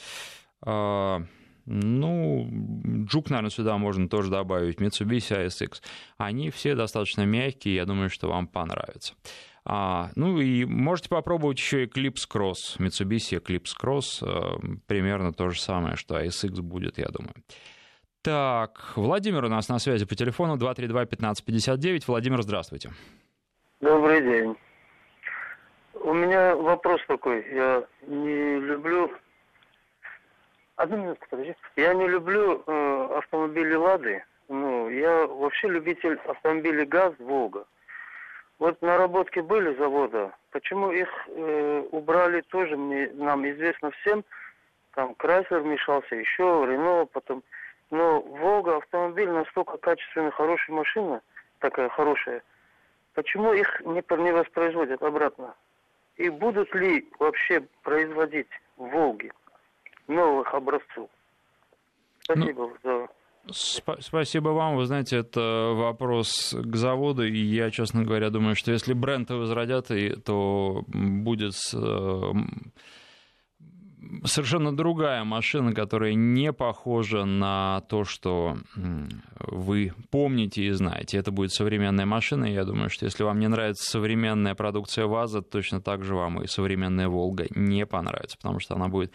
[1.67, 2.49] ну,
[3.07, 5.83] Джук, наверное, сюда можно тоже добавить, Mitsubishi ASX.
[6.17, 9.15] Они все достаточно мягкие, я думаю, что вам понравится.
[9.69, 15.61] А, ну и можете попробовать еще Eclipse Cross, Mitsubishi Eclipse Cross, а, примерно то же
[15.61, 17.35] самое, что ASX будет, я думаю.
[18.23, 22.05] Так, Владимир у нас на связи по телефону 232-1559.
[22.07, 22.91] Владимир, здравствуйте.
[23.81, 24.57] Добрый день.
[25.95, 27.45] У меня вопрос такой.
[27.53, 29.11] Я не люблю...
[30.77, 31.57] Одну минутку, подожди.
[31.75, 34.23] Я не люблю э, автомобили «Лады».
[34.49, 37.65] Ну, я вообще любитель автомобилей «ГАЗ», «Волга».
[38.59, 44.25] Вот наработки были завода, почему их э, убрали тоже, мне, нам известно всем,
[44.95, 47.43] там Крайслер вмешался, еще Рено потом.
[47.91, 51.21] Но Волга автомобиль настолько качественная, хорошая машина,
[51.59, 52.43] такая хорошая,
[53.15, 55.55] почему их не, не воспроизводят обратно?
[56.17, 59.31] И будут ли вообще производить Волги
[60.09, 61.11] новых образцов?
[62.29, 62.77] Ну, Спасибо ну...
[62.83, 63.09] за
[63.51, 64.77] Спасибо вам.
[64.77, 69.91] Вы знаете, это вопрос к заводу, и я, честно говоря, думаю, что если бренд возродят,
[70.25, 72.33] то будет э,
[74.25, 78.59] совершенно другая машина, которая не похожа на то, что
[79.39, 81.19] вы помните и знаете.
[81.19, 85.81] Это будет современная машина, я думаю, что если вам не нравится современная продукция ВАЗа, точно
[85.81, 89.13] так же вам и современная «Волга» не понравится, потому что она будет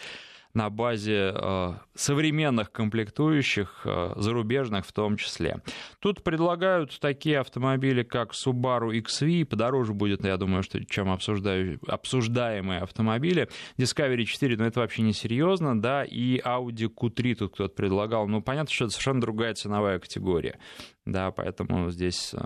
[0.54, 5.62] на базе э, современных комплектующих, э, зарубежных в том числе.
[6.00, 12.82] Тут предлагают такие автомобили, как Subaru XV, подороже будет, я думаю, что чем обсуждаю, обсуждаемые
[12.82, 13.50] автомобили.
[13.78, 18.28] Discovery 4, ну это вообще не серьезно, да, и Audi Q3 тут кто-то предлагал.
[18.28, 20.60] Ну, понятно, что это совершенно другая ценовая категория.
[21.06, 22.40] Да, поэтому здесь э,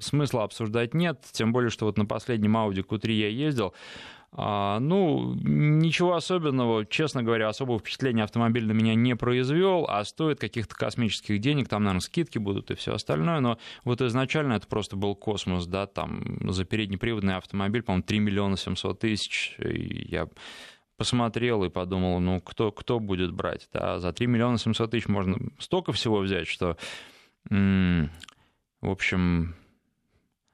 [0.00, 3.74] смысла обсуждать нет, тем более, что вот на последнем Audi Q3 я ездил,
[4.32, 10.76] ну, ничего особенного, честно говоря, особого впечатления автомобиль на меня не произвел, а стоит каких-то
[10.76, 15.16] космических денег, там, наверное, скидки будут и все остальное, но вот изначально это просто был
[15.16, 20.28] космос, да, там за переднеприводный автомобиль, по-моему, 3 миллиона 700 тысяч, я
[20.96, 25.38] посмотрел и подумал, ну, кто, кто будет брать, да, за 3 миллиона 700 тысяч можно
[25.58, 26.76] столько всего взять, что,
[27.48, 28.08] в
[28.82, 29.56] общем,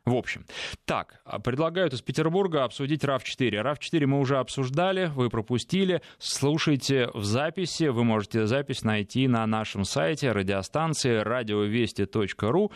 [0.06, 0.46] в общем,
[0.84, 3.50] так, предлагают из Петербурга обсудить RAV4.
[3.50, 6.00] RAV4 мы уже обсуждали, вы пропустили.
[6.18, 7.88] Слушайте в записи.
[7.88, 12.70] Вы можете запись найти на нашем сайте радиостанции радиовести.ру.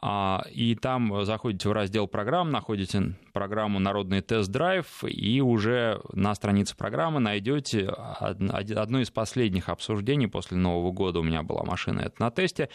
[0.00, 6.74] А, и там заходите в раздел программ, находите программу «Народный тест-драйв», и уже на странице
[6.74, 11.20] программы найдете одно из последних обсуждений после Нового года.
[11.20, 12.70] У меня была машина, это на тесте.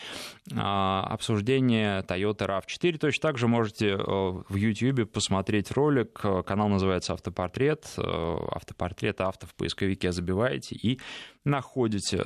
[0.56, 3.00] А, обсуждение Toyota RAV4.
[3.00, 6.21] Точно так же можете э, в YouTube посмотреть ролик.
[6.45, 7.95] Канал называется «Автопортрет».
[7.97, 11.00] Э, «Автопортрет авто» в поисковике забиваете и
[11.44, 12.26] находите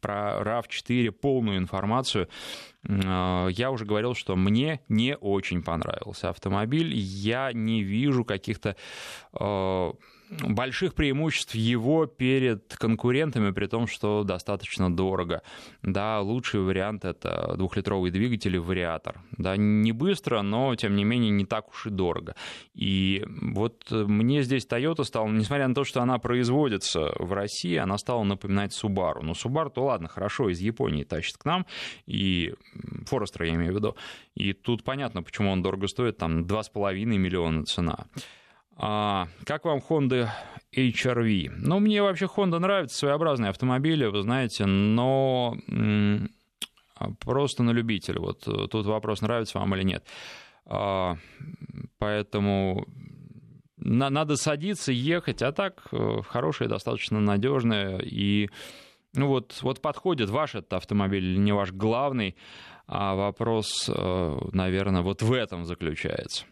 [0.00, 2.28] про RAV4 полную информацию.
[2.84, 6.94] Э, я уже говорил, что мне не очень понравился автомобиль.
[6.94, 8.76] Я не вижу каких-то
[9.32, 9.92] э,
[10.30, 15.42] больших преимуществ его перед конкурентами, при том, что достаточно дорого.
[15.82, 19.20] Да, лучший вариант это двухлитровый двигатель и вариатор.
[19.32, 22.34] Да, не быстро, но тем не менее не так уж и дорого.
[22.74, 27.98] И вот мне здесь Toyota стала, несмотря на то, что она производится в России, она
[27.98, 29.22] стала напоминать Subaru.
[29.22, 31.66] Но Subaru, то ладно, хорошо, из Японии тащит к нам,
[32.06, 32.54] и
[33.06, 33.96] Форестер я имею в виду.
[34.34, 38.06] И тут понятно, почему он дорого стоит, там 2,5 миллиона цена.
[38.80, 40.28] А, как вам Honda
[40.72, 41.56] HR-V?
[41.58, 45.56] Ну, мне вообще Honda нравится, своеобразные автомобили, вы знаете, но
[47.20, 48.20] просто на любителя.
[48.20, 50.04] Вот э, тут вопрос, нравится вам или нет.
[50.66, 51.16] А,
[51.98, 52.86] поэтому
[53.76, 58.50] на, надо садиться, ехать, а так э, хорошая, достаточно надежная и
[59.14, 62.36] ну вот, вот подходит ваш этот автомобиль или не ваш главный,
[62.86, 66.44] а вопрос, э, наверное, вот в этом заключается.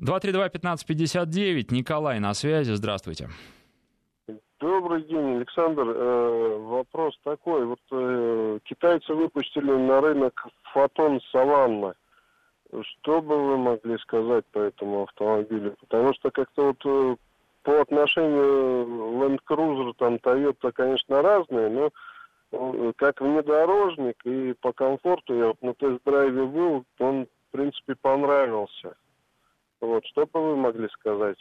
[0.00, 3.28] 232-1559, Николай на связи, здравствуйте.
[4.60, 5.82] Добрый день, Александр.
[5.86, 7.66] Э, вопрос такой.
[7.66, 11.94] Вот э, китайцы выпустили на рынок Фотон Саванна.
[12.82, 15.76] Что бы вы могли сказать по этому автомобилю?
[15.80, 17.16] Потому что как-то вот э,
[17.62, 18.86] по отношению
[19.20, 21.90] Land Cruiser, там Toyota, конечно, разные, но
[22.96, 28.94] как внедорожник и по комфорту, я вот на тест-драйве был, он, в принципе, понравился.
[29.84, 31.38] Вот, что бы вы могли сказать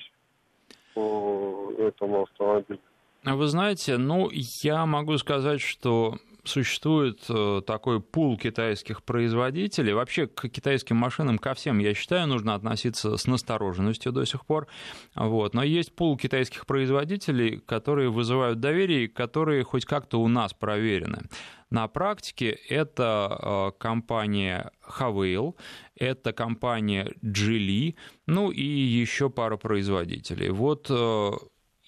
[0.93, 2.79] по этому автомобилю?
[3.25, 9.93] А вы знаете, ну, я могу сказать, что существует э, такой пул китайских производителей.
[9.93, 14.67] Вообще к китайским машинам, ко всем, я считаю, нужно относиться с настороженностью до сих пор.
[15.15, 15.53] Вот.
[15.53, 21.23] Но есть пул китайских производителей, которые вызывают доверие, которые хоть как-то у нас проверены.
[21.69, 25.56] На практике это э, компания Havail,
[25.95, 27.95] это компания Geely,
[28.27, 30.49] ну и еще пара производителей.
[30.49, 31.32] Вот э,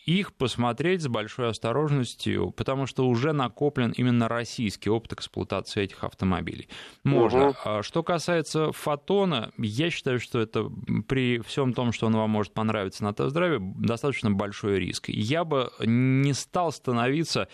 [0.05, 6.69] их посмотреть с большой осторожностью, потому что уже накоплен именно российский опыт эксплуатации этих автомобилей.
[7.03, 7.49] Можно.
[7.49, 7.81] Угу.
[7.81, 10.69] Что касается фотона, я считаю, что это
[11.07, 15.09] при всем том, что он вам может понравиться на тест-драйве, достаточно большой риск.
[15.09, 17.47] Я бы не стал становиться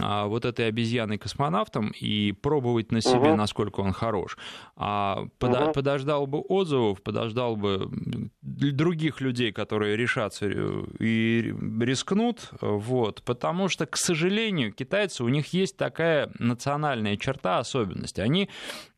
[0.00, 3.36] а, вот этой обезьяной-космонавтом и пробовать на себе, угу.
[3.36, 4.38] насколько он хорош.
[4.76, 5.72] А подо- угу.
[5.72, 7.90] подождал бы отзывов, подождал бы
[8.40, 10.46] других людей, которые решатся
[10.98, 11.52] и
[11.84, 18.18] рискнут, вот, потому что, к сожалению, китайцы, у них есть такая национальная черта, особенность.
[18.18, 18.48] Они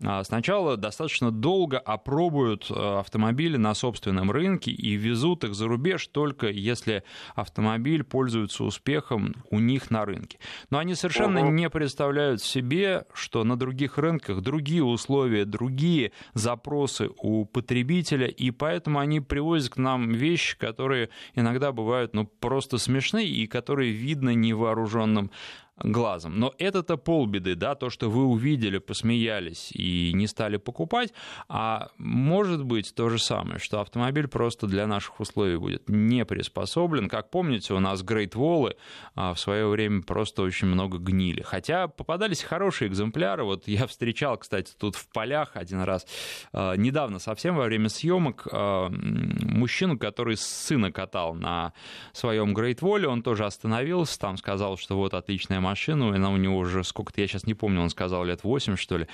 [0.03, 6.07] а, сначала достаточно долго опробуют а, автомобили на собственном рынке и везут их за рубеж
[6.09, 7.03] только если
[7.35, 10.39] автомобиль пользуется успехом у них на рынке.
[10.71, 11.51] Но они совершенно угу.
[11.51, 18.99] не представляют себе, что на других рынках другие условия, другие запросы у потребителя, и поэтому
[18.99, 24.35] они привозят к нам вещи, которые иногда бывают ну, просто просто смешны и которые видно
[24.35, 25.31] невооруженным
[25.77, 26.39] глазом.
[26.39, 31.13] Но это-то полбеды, да, то, что вы увидели, посмеялись и не стали покупать,
[31.49, 37.09] а может быть то же самое, что автомобиль просто для наших условий будет не приспособлен.
[37.09, 38.75] Как помните, у нас Great Wall
[39.15, 41.43] в свое время просто очень много гнили.
[41.43, 43.45] Хотя попадались хорошие экземпляры.
[43.45, 46.07] Вот я встречал, кстати, тут в полях один раз,
[46.53, 51.73] а, недавно совсем во время съемок, а, мужчину, который сына катал на
[52.13, 56.59] своем Great Wall, он тоже остановился, там сказал, что вот отличная машина, она у него
[56.59, 59.09] уже сколько-то, я сейчас не помню, он сказал лет 8, что ли.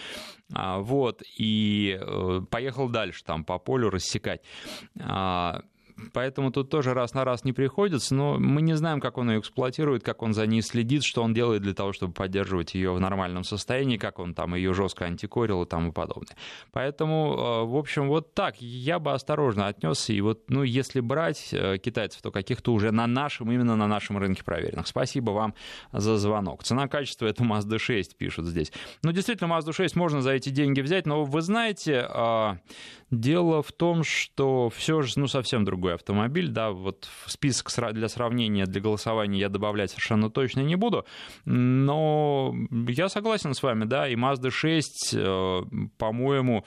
[0.53, 4.43] А, вот, и э, поехал дальше там по полю рассекать
[6.13, 9.41] поэтому тут тоже раз на раз не приходится, но мы не знаем, как он ее
[9.41, 13.01] эксплуатирует, как он за ней следит, что он делает для того, чтобы поддерживать ее в
[13.01, 16.37] нормальном состоянии, как он там ее жестко антикорил и тому подобное.
[16.73, 21.51] Поэтому, э, в общем, вот так я бы осторожно отнесся, и вот, ну, если брать
[21.53, 24.87] э, китайцев, то каких-то уже на нашем, именно на нашем рынке проверенных.
[24.87, 25.55] Спасибо вам
[25.93, 26.63] за звонок.
[26.63, 28.73] Цена-качество это Mazda 6, пишут здесь.
[29.03, 32.59] Ну, действительно, Mazda 6 можно за эти деньги взять, но вы знаете, а,
[33.11, 37.71] дело в том, что все же, ну, совсем другое другой автомобиль, да, вот в список
[37.93, 41.05] для сравнения, для голосования я добавлять совершенно точно не буду,
[41.45, 42.55] но
[42.89, 45.63] я согласен с вами, да, и Mazda 6, э,
[45.99, 46.65] по-моему,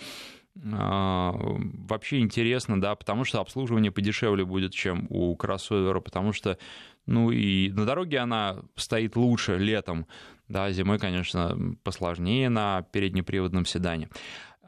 [0.56, 6.58] э, вообще интересно, да, потому что обслуживание подешевле будет, чем у кроссовера, потому что,
[7.06, 10.06] ну и на дороге она стоит лучше летом,
[10.50, 14.10] да, зимой, конечно, посложнее на переднеприводном седане.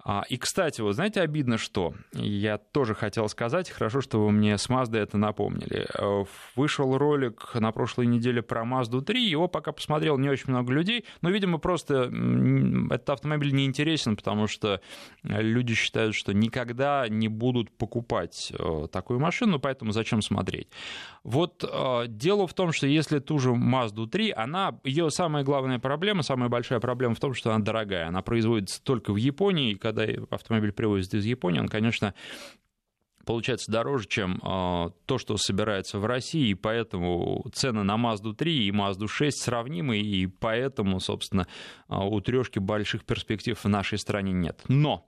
[0.08, 4.56] А, и, кстати, вот знаете, обидно, что я тоже хотел сказать, хорошо, что вы мне
[4.56, 5.88] с Mazda это напомнили.
[5.98, 6.26] Э,
[6.56, 11.06] вышел ролик на прошлой неделе про Mazda 3, его пока посмотрел не очень много людей,
[11.22, 12.12] но, видимо, просто
[12.92, 14.80] этот автомобиль не интересен, потому что
[15.24, 20.68] люди считают, что никогда не будут покупать э, такую машину, поэтому зачем смотреть.
[21.24, 25.80] Вот э, дело в том, что если ту же Mazda 3, она, ее самая главная
[25.80, 29.76] проблема, самая большая проблема в том, что она дорогая, она производится только в Японии, и
[29.76, 29.95] когда
[30.30, 32.14] автомобиль привозят из Японии, он, конечно,
[33.26, 38.68] получается дороже, чем э, то, что собирается в России, и поэтому цены на Mazda 3
[38.68, 41.48] и Mazda 6 сравнимы, и поэтому, собственно,
[41.90, 44.62] э, у трешки больших перспектив в нашей стране нет.
[44.68, 45.06] Но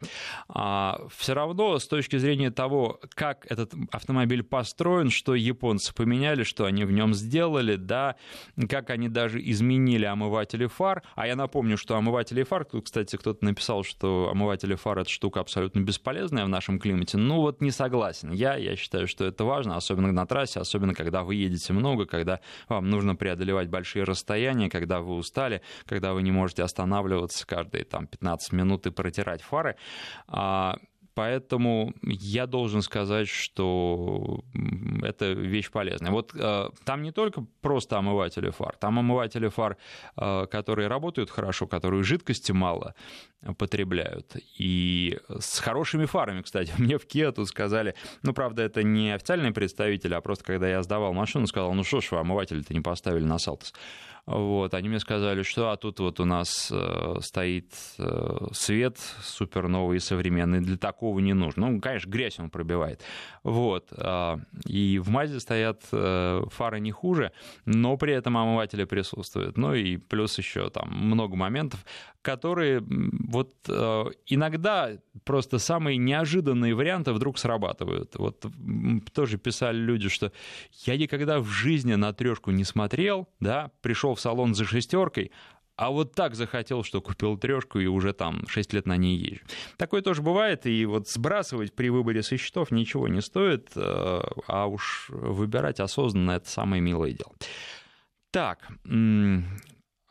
[0.50, 6.66] э, все равно с точки зрения того, как этот автомобиль построен, что японцы поменяли, что
[6.66, 8.16] они в нем сделали, да,
[8.68, 13.46] как они даже изменили омыватели фар, а я напомню, что омыватели фар, тут, кстати, кто-то
[13.46, 18.07] написал, что омыватели фар это штука абсолютно бесполезная в нашем климате, ну вот не согласен
[18.14, 18.32] согласен.
[18.32, 22.40] Я, я считаю, что это важно, особенно на трассе, особенно когда вы едете много, когда
[22.70, 28.08] вам нужно преодолевать большие расстояния, когда вы устали, когда вы не можете останавливаться каждые там,
[28.08, 29.76] 15 минут и протирать фары.
[31.18, 34.44] А, Поэтому я должен сказать, что
[35.04, 36.12] это вещь полезная.
[36.12, 39.78] Вот э, там не только просто омыватели фар, там омыватели фар,
[40.16, 42.94] э, которые работают хорошо, которые жидкости мало
[43.58, 44.36] потребляют.
[44.58, 49.52] И с хорошими фарами, кстати, мне в Kia тут сказали, ну, правда, это не официальный
[49.52, 53.26] представитель, а просто когда я сдавал машину, сказал, ну что ж вы омыватель-то не поставили
[53.26, 53.74] на Салтос.
[54.28, 59.70] Вот, они мне сказали, что а тут вот у нас э, стоит э, свет супер
[59.70, 61.70] новый и современный, для такого не нужно.
[61.70, 63.02] Ну, конечно, грязь он пробивает.
[63.44, 67.32] Вот, э, и в Мазе стоят э, фары не хуже,
[67.64, 69.58] но при этом омыватели присутствуют.
[69.58, 71.86] Ну и плюс еще там много моментов,
[72.22, 78.18] которые вот э, иногда просто самые неожиданные варианты вдруг срабатывают.
[78.18, 78.46] Вот
[79.14, 80.34] тоже писали люди, что
[80.86, 85.32] я никогда в жизни на трешку не смотрел, да, пришел в салон за шестеркой,
[85.78, 89.44] а вот так захотел, что купил трешку и уже там 6 лет на ней езжу.
[89.78, 94.66] Такое тоже бывает, и вот сбрасывать при выборе со счетов ничего не стоит, э, а
[94.66, 97.32] уж выбирать осознанно это самое милое дело.
[98.32, 98.68] Так,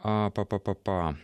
[0.03, 1.17] а, па-па-па-па.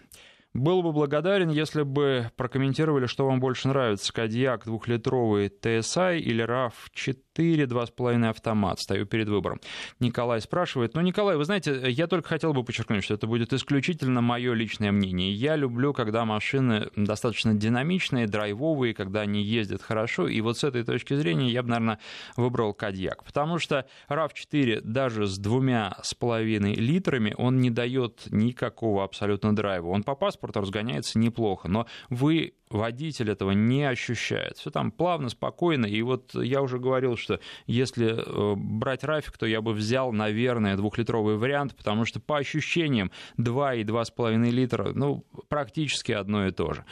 [0.54, 7.31] Был бы благодарен, если бы прокомментировали, что вам больше нравится, Кадьяк двухлитровый TSI или RAV4
[7.34, 8.80] 4, 2,5 автомат.
[8.80, 9.60] Стою перед выбором.
[10.00, 10.94] Николай спрашивает.
[10.94, 14.92] Ну, Николай, вы знаете, я только хотел бы подчеркнуть, что это будет исключительно мое личное
[14.92, 15.32] мнение.
[15.32, 20.28] Я люблю, когда машины достаточно динамичные, драйвовые, когда они ездят хорошо.
[20.28, 21.98] И вот с этой точки зрения я бы, наверное,
[22.36, 23.24] выбрал Кадьяк.
[23.24, 29.88] Потому что RAV4 даже с двумя с половиной литрами, он не дает никакого абсолютно драйва.
[29.88, 34.56] Он по паспорту разгоняется неплохо, но вы водитель этого не ощущает.
[34.56, 35.86] Все там плавно, спокойно.
[35.86, 40.76] И вот я уже говорил, что если э, брать Рафик, то я бы взял, наверное,
[40.76, 46.72] двухлитровый вариант, потому что по ощущениям 2 и 2,5 литра, ну, практически одно и то
[46.72, 46.84] же.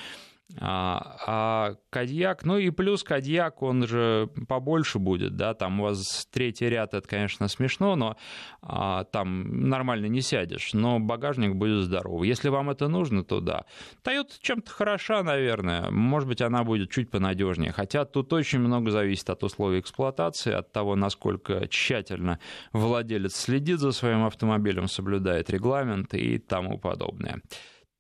[0.59, 6.27] А, а Кадьяк, ну и плюс Кадьяк, он же побольше будет, да, там у вас
[6.33, 8.17] третий ряд, это, конечно, смешно, но
[8.63, 12.29] а, там нормально не сядешь, но багажник будет здоровый.
[12.29, 13.65] Если вам это нужно, то да.
[14.05, 19.31] Toyota чем-то хороша, наверное, может быть, она будет чуть понадежнее, хотя тут очень много зависит
[19.31, 22.41] от условий эксплуатации, от того, насколько тщательно
[22.73, 27.41] владелец следит за своим автомобилем, соблюдает регламент и тому подобное.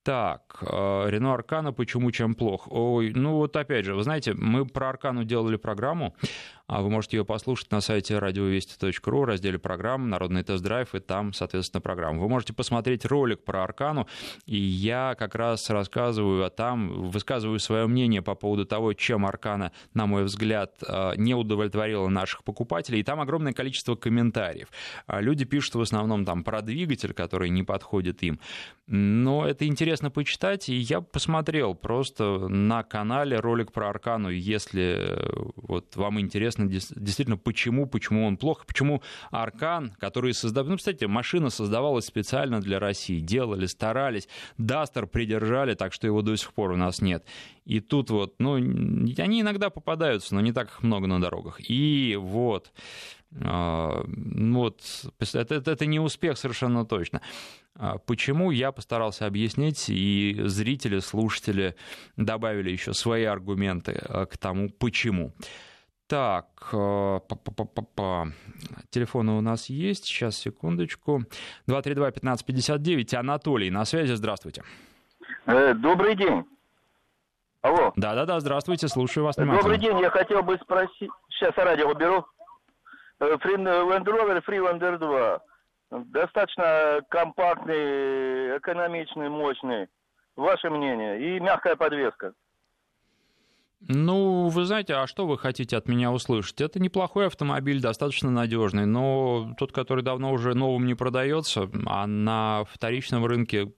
[0.02, 2.68] Так, э, Рено Аркана, почему чем плох?
[2.70, 6.14] Ой, ну вот опять же, вы знаете, мы про Аркану делали программу,
[6.66, 11.82] а вы можете ее послушать на сайте радиовести.ру, разделе программ «Народный тест-драйв», и там, соответственно,
[11.82, 12.20] программа.
[12.20, 14.06] Вы можете посмотреть ролик про Аркану,
[14.46, 19.72] и я как раз рассказываю, а там высказываю свое мнение по поводу того, чем Аркана,
[19.92, 24.68] на мой взгляд, э, не удовлетворила наших покупателей, и там огромное количество комментариев.
[25.06, 28.40] А люди пишут в основном там про двигатель, который не подходит им.
[28.86, 35.50] Но это интересно почитать, и я посмотрел просто на канале ролик про Аркану, если э,
[35.56, 40.64] вот вам интересно интересно действительно, почему, почему он плохо, почему Аркан, который создал...
[40.64, 44.28] Ну, кстати, машина создавалась специально для России, делали, старались,
[44.58, 47.24] Дастер придержали, так что его до сих пор у нас нет.
[47.64, 51.56] И тут вот, ну, они иногда попадаются, но не так их много на дорогах.
[51.68, 52.72] И вот,
[53.32, 54.80] вот,
[55.20, 57.20] это, это, это не успех совершенно точно.
[57.76, 61.76] А почему я постарался объяснить, и зрители, слушатели
[62.16, 65.32] добавили еще свои аргументы а, к тому, почему.
[66.08, 67.20] Так, э,
[68.90, 70.06] телефоны у нас есть.
[70.06, 71.22] Сейчас, секундочку.
[71.68, 73.14] 232-1559.
[73.14, 74.14] Анатолий на связи.
[74.14, 74.64] Здравствуйте.
[75.46, 76.44] Э, добрый день.
[77.62, 77.92] Алло.
[77.94, 79.62] Да-да-да, здравствуйте, слушаю вас внимательно.
[79.62, 81.10] Добрый день, я хотел бы спросить...
[81.28, 82.26] Сейчас радио уберу.
[83.20, 85.40] Э, Land Rover Freelander 2.
[86.06, 89.88] Достаточно компактный, экономичный, мощный.
[90.36, 91.36] Ваше мнение.
[91.36, 92.32] И мягкая подвеска.
[93.88, 96.60] Ну, вы знаете, а что вы хотите от меня услышать?
[96.60, 102.64] Это неплохой автомобиль, достаточно надежный, но тот, который давно уже новым не продается, а на
[102.70, 103.72] вторичном рынке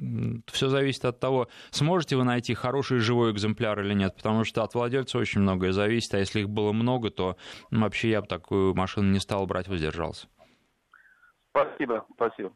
[0.48, 4.74] все зависит от того, сможете вы найти хороший живой экземпляр или нет, потому что от
[4.74, 7.36] владельца очень многое зависит, а если их было много, то
[7.70, 10.26] ну, вообще я бы такую машину не стал брать, воздержался.
[11.50, 12.52] Спасибо, спасибо.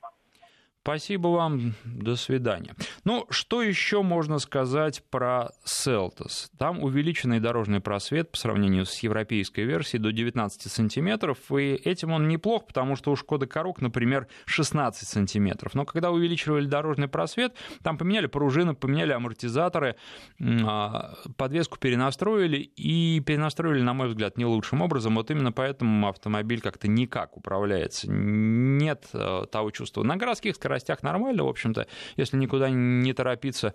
[0.86, 2.76] Спасибо вам, до свидания.
[3.02, 6.48] Ну, что еще можно сказать про Селтос?
[6.58, 12.28] Там увеличенный дорожный просвет по сравнению с европейской версией до 19 сантиметров, и этим он
[12.28, 15.74] неплох, потому что у Шкоды Корук, например, 16 сантиметров.
[15.74, 19.96] Но когда увеличивали дорожный просвет, там поменяли пружины, поменяли амортизаторы,
[20.40, 25.16] а, подвеску перенастроили, и перенастроили, на мой взгляд, не лучшим образом.
[25.16, 28.08] Вот именно поэтому автомобиль как-то никак управляется.
[28.08, 30.04] Нет э, того чувства.
[30.04, 33.74] На городских скоростях скоростях нормально, в общем-то, если никуда не торопиться,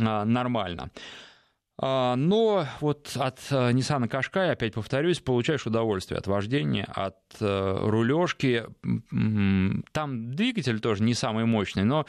[0.00, 0.90] а, нормально.
[1.82, 7.78] А, но вот от э, Nissan Qashqai, опять повторюсь, получаешь удовольствие от вождения, от э,
[7.80, 8.64] рулежки.
[9.92, 12.04] Там двигатель тоже не самый мощный, но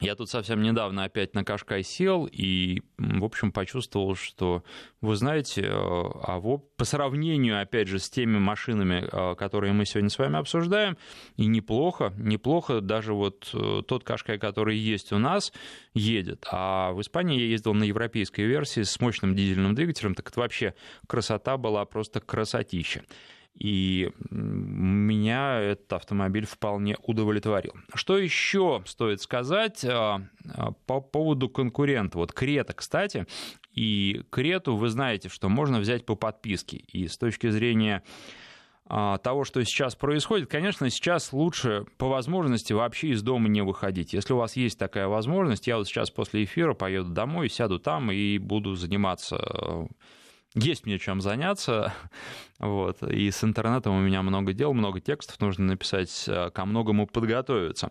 [0.00, 4.62] я тут совсем недавно опять на Кашкай сел и, в общем, почувствовал, что,
[5.00, 9.86] вы знаете, э, а вот по сравнению, опять же, с теми машинами, э, которые мы
[9.86, 10.98] сегодня с вами обсуждаем,
[11.36, 15.50] и неплохо, неплохо, даже вот э, тот Кашкай, который есть у нас,
[15.94, 16.46] едет.
[16.50, 20.74] А в Испании я ездил на европейской версии с мощным дизельным двигателем, так это вообще
[21.06, 23.02] красота была просто красотища.
[23.58, 27.72] И меня этот автомобиль вполне удовлетворил.
[27.94, 30.20] Что еще стоит сказать а,
[30.54, 32.18] а, по поводу конкурента?
[32.18, 33.26] Вот Крета, кстати,
[33.72, 36.76] и Крету вы знаете, что можно взять по подписке.
[36.76, 38.02] И с точки зрения
[38.88, 44.12] а, того, что сейчас происходит, конечно, сейчас лучше по возможности вообще из дома не выходить.
[44.12, 48.12] Если у вас есть такая возможность, я вот сейчас после эфира поеду домой, сяду там
[48.12, 49.88] и буду заниматься
[50.54, 51.92] есть мне чем заняться,
[52.58, 57.06] вот, и с интернетом у меня много дел, много текстов нужно написать, э, ко многому
[57.06, 57.90] подготовиться.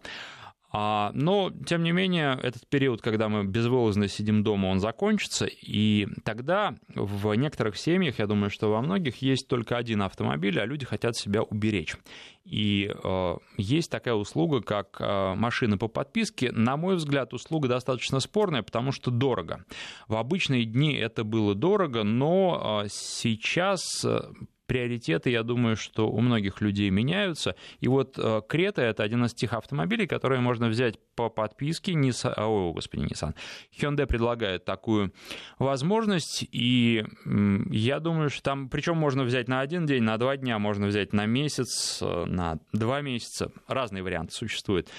[0.78, 6.06] А, но, тем не менее, этот период, когда мы безвылазно сидим дома, он закончится, и
[6.26, 10.86] тогда в некоторых семьях, я думаю, что во многих, есть только один автомобиль, а люди
[10.86, 11.96] хотят себя уберечь.
[12.44, 16.52] И э, есть такая услуга, как э, машины по подписке.
[16.52, 19.64] На мой взгляд, услуга достаточно спорная, потому что дорого.
[20.10, 24.20] В обычные дни это было дорого, но э, сейчас э,
[24.66, 27.56] приоритеты, я думаю, что у многих людей меняются.
[27.80, 32.34] И вот э, Крета— это один из тех автомобилей, которые можно взять по подписке Nissan,
[32.38, 33.36] о, господи, Nissan,
[33.78, 35.14] Hyundai предлагает такую
[35.60, 40.60] возможность, и я думаю, что там, причем можно взять на один день, на два дня,
[40.60, 44.90] можно взять на месяц, на два месяца, разные варианты существуют.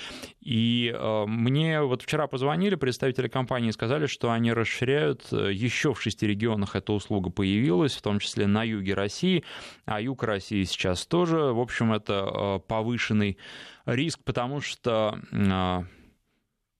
[0.41, 5.93] И э, мне вот вчера позвонили представители компании и сказали, что они расширяют, э, еще
[5.93, 9.45] в шести регионах эта услуга появилась, в том числе на юге России,
[9.85, 13.39] а юг России сейчас тоже, в общем, это э, повышенный
[13.87, 15.19] риск, потому что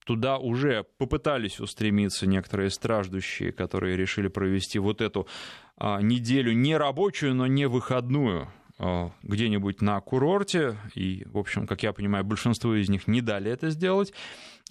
[0.07, 5.27] туда уже попытались устремиться некоторые страждущие, которые решили провести вот эту
[5.79, 8.49] неделю не рабочую, но не выходную
[8.79, 13.49] Э, где-нибудь на курорте, и, в общем, как я понимаю, большинство из них не дали
[13.49, 14.13] это сделать,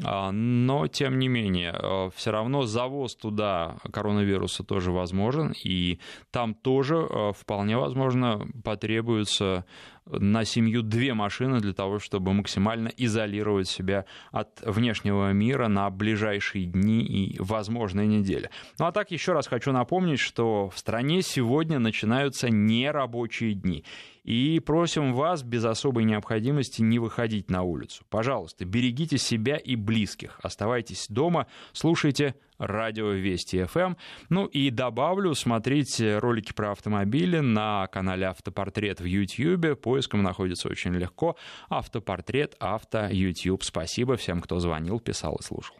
[0.04, 5.98] а, но, тем не менее, э, все равно завоз туда коронавируса тоже возможен, и
[6.30, 9.64] там тоже э, вполне возможно потребуется
[10.06, 16.66] на семью две машины для того, чтобы максимально изолировать себя от внешнего мира на ближайшие
[16.66, 18.50] дни и возможные недели.
[18.78, 23.84] Ну а так еще раз хочу напомнить, что в стране сегодня начинаются нерабочие дни.
[24.22, 28.04] И просим вас без особой необходимости не выходить на улицу.
[28.10, 30.40] Пожалуйста, берегите себя и близких.
[30.42, 33.78] Оставайтесь дома, слушайте радио Вести ФМ.
[33.78, 33.96] Эм.
[34.28, 39.80] Ну и добавлю, смотрите ролики про автомобили на канале Автопортрет в YouTube.
[39.80, 41.36] Поиском находится очень легко.
[41.68, 43.64] Автопортрет, авто, YouTube.
[43.64, 45.76] Спасибо всем, кто звонил, писал и слушал.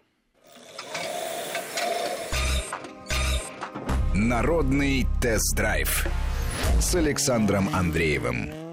[4.15, 6.07] Народный тест-драйв
[6.81, 8.66] с Александром Андреевым.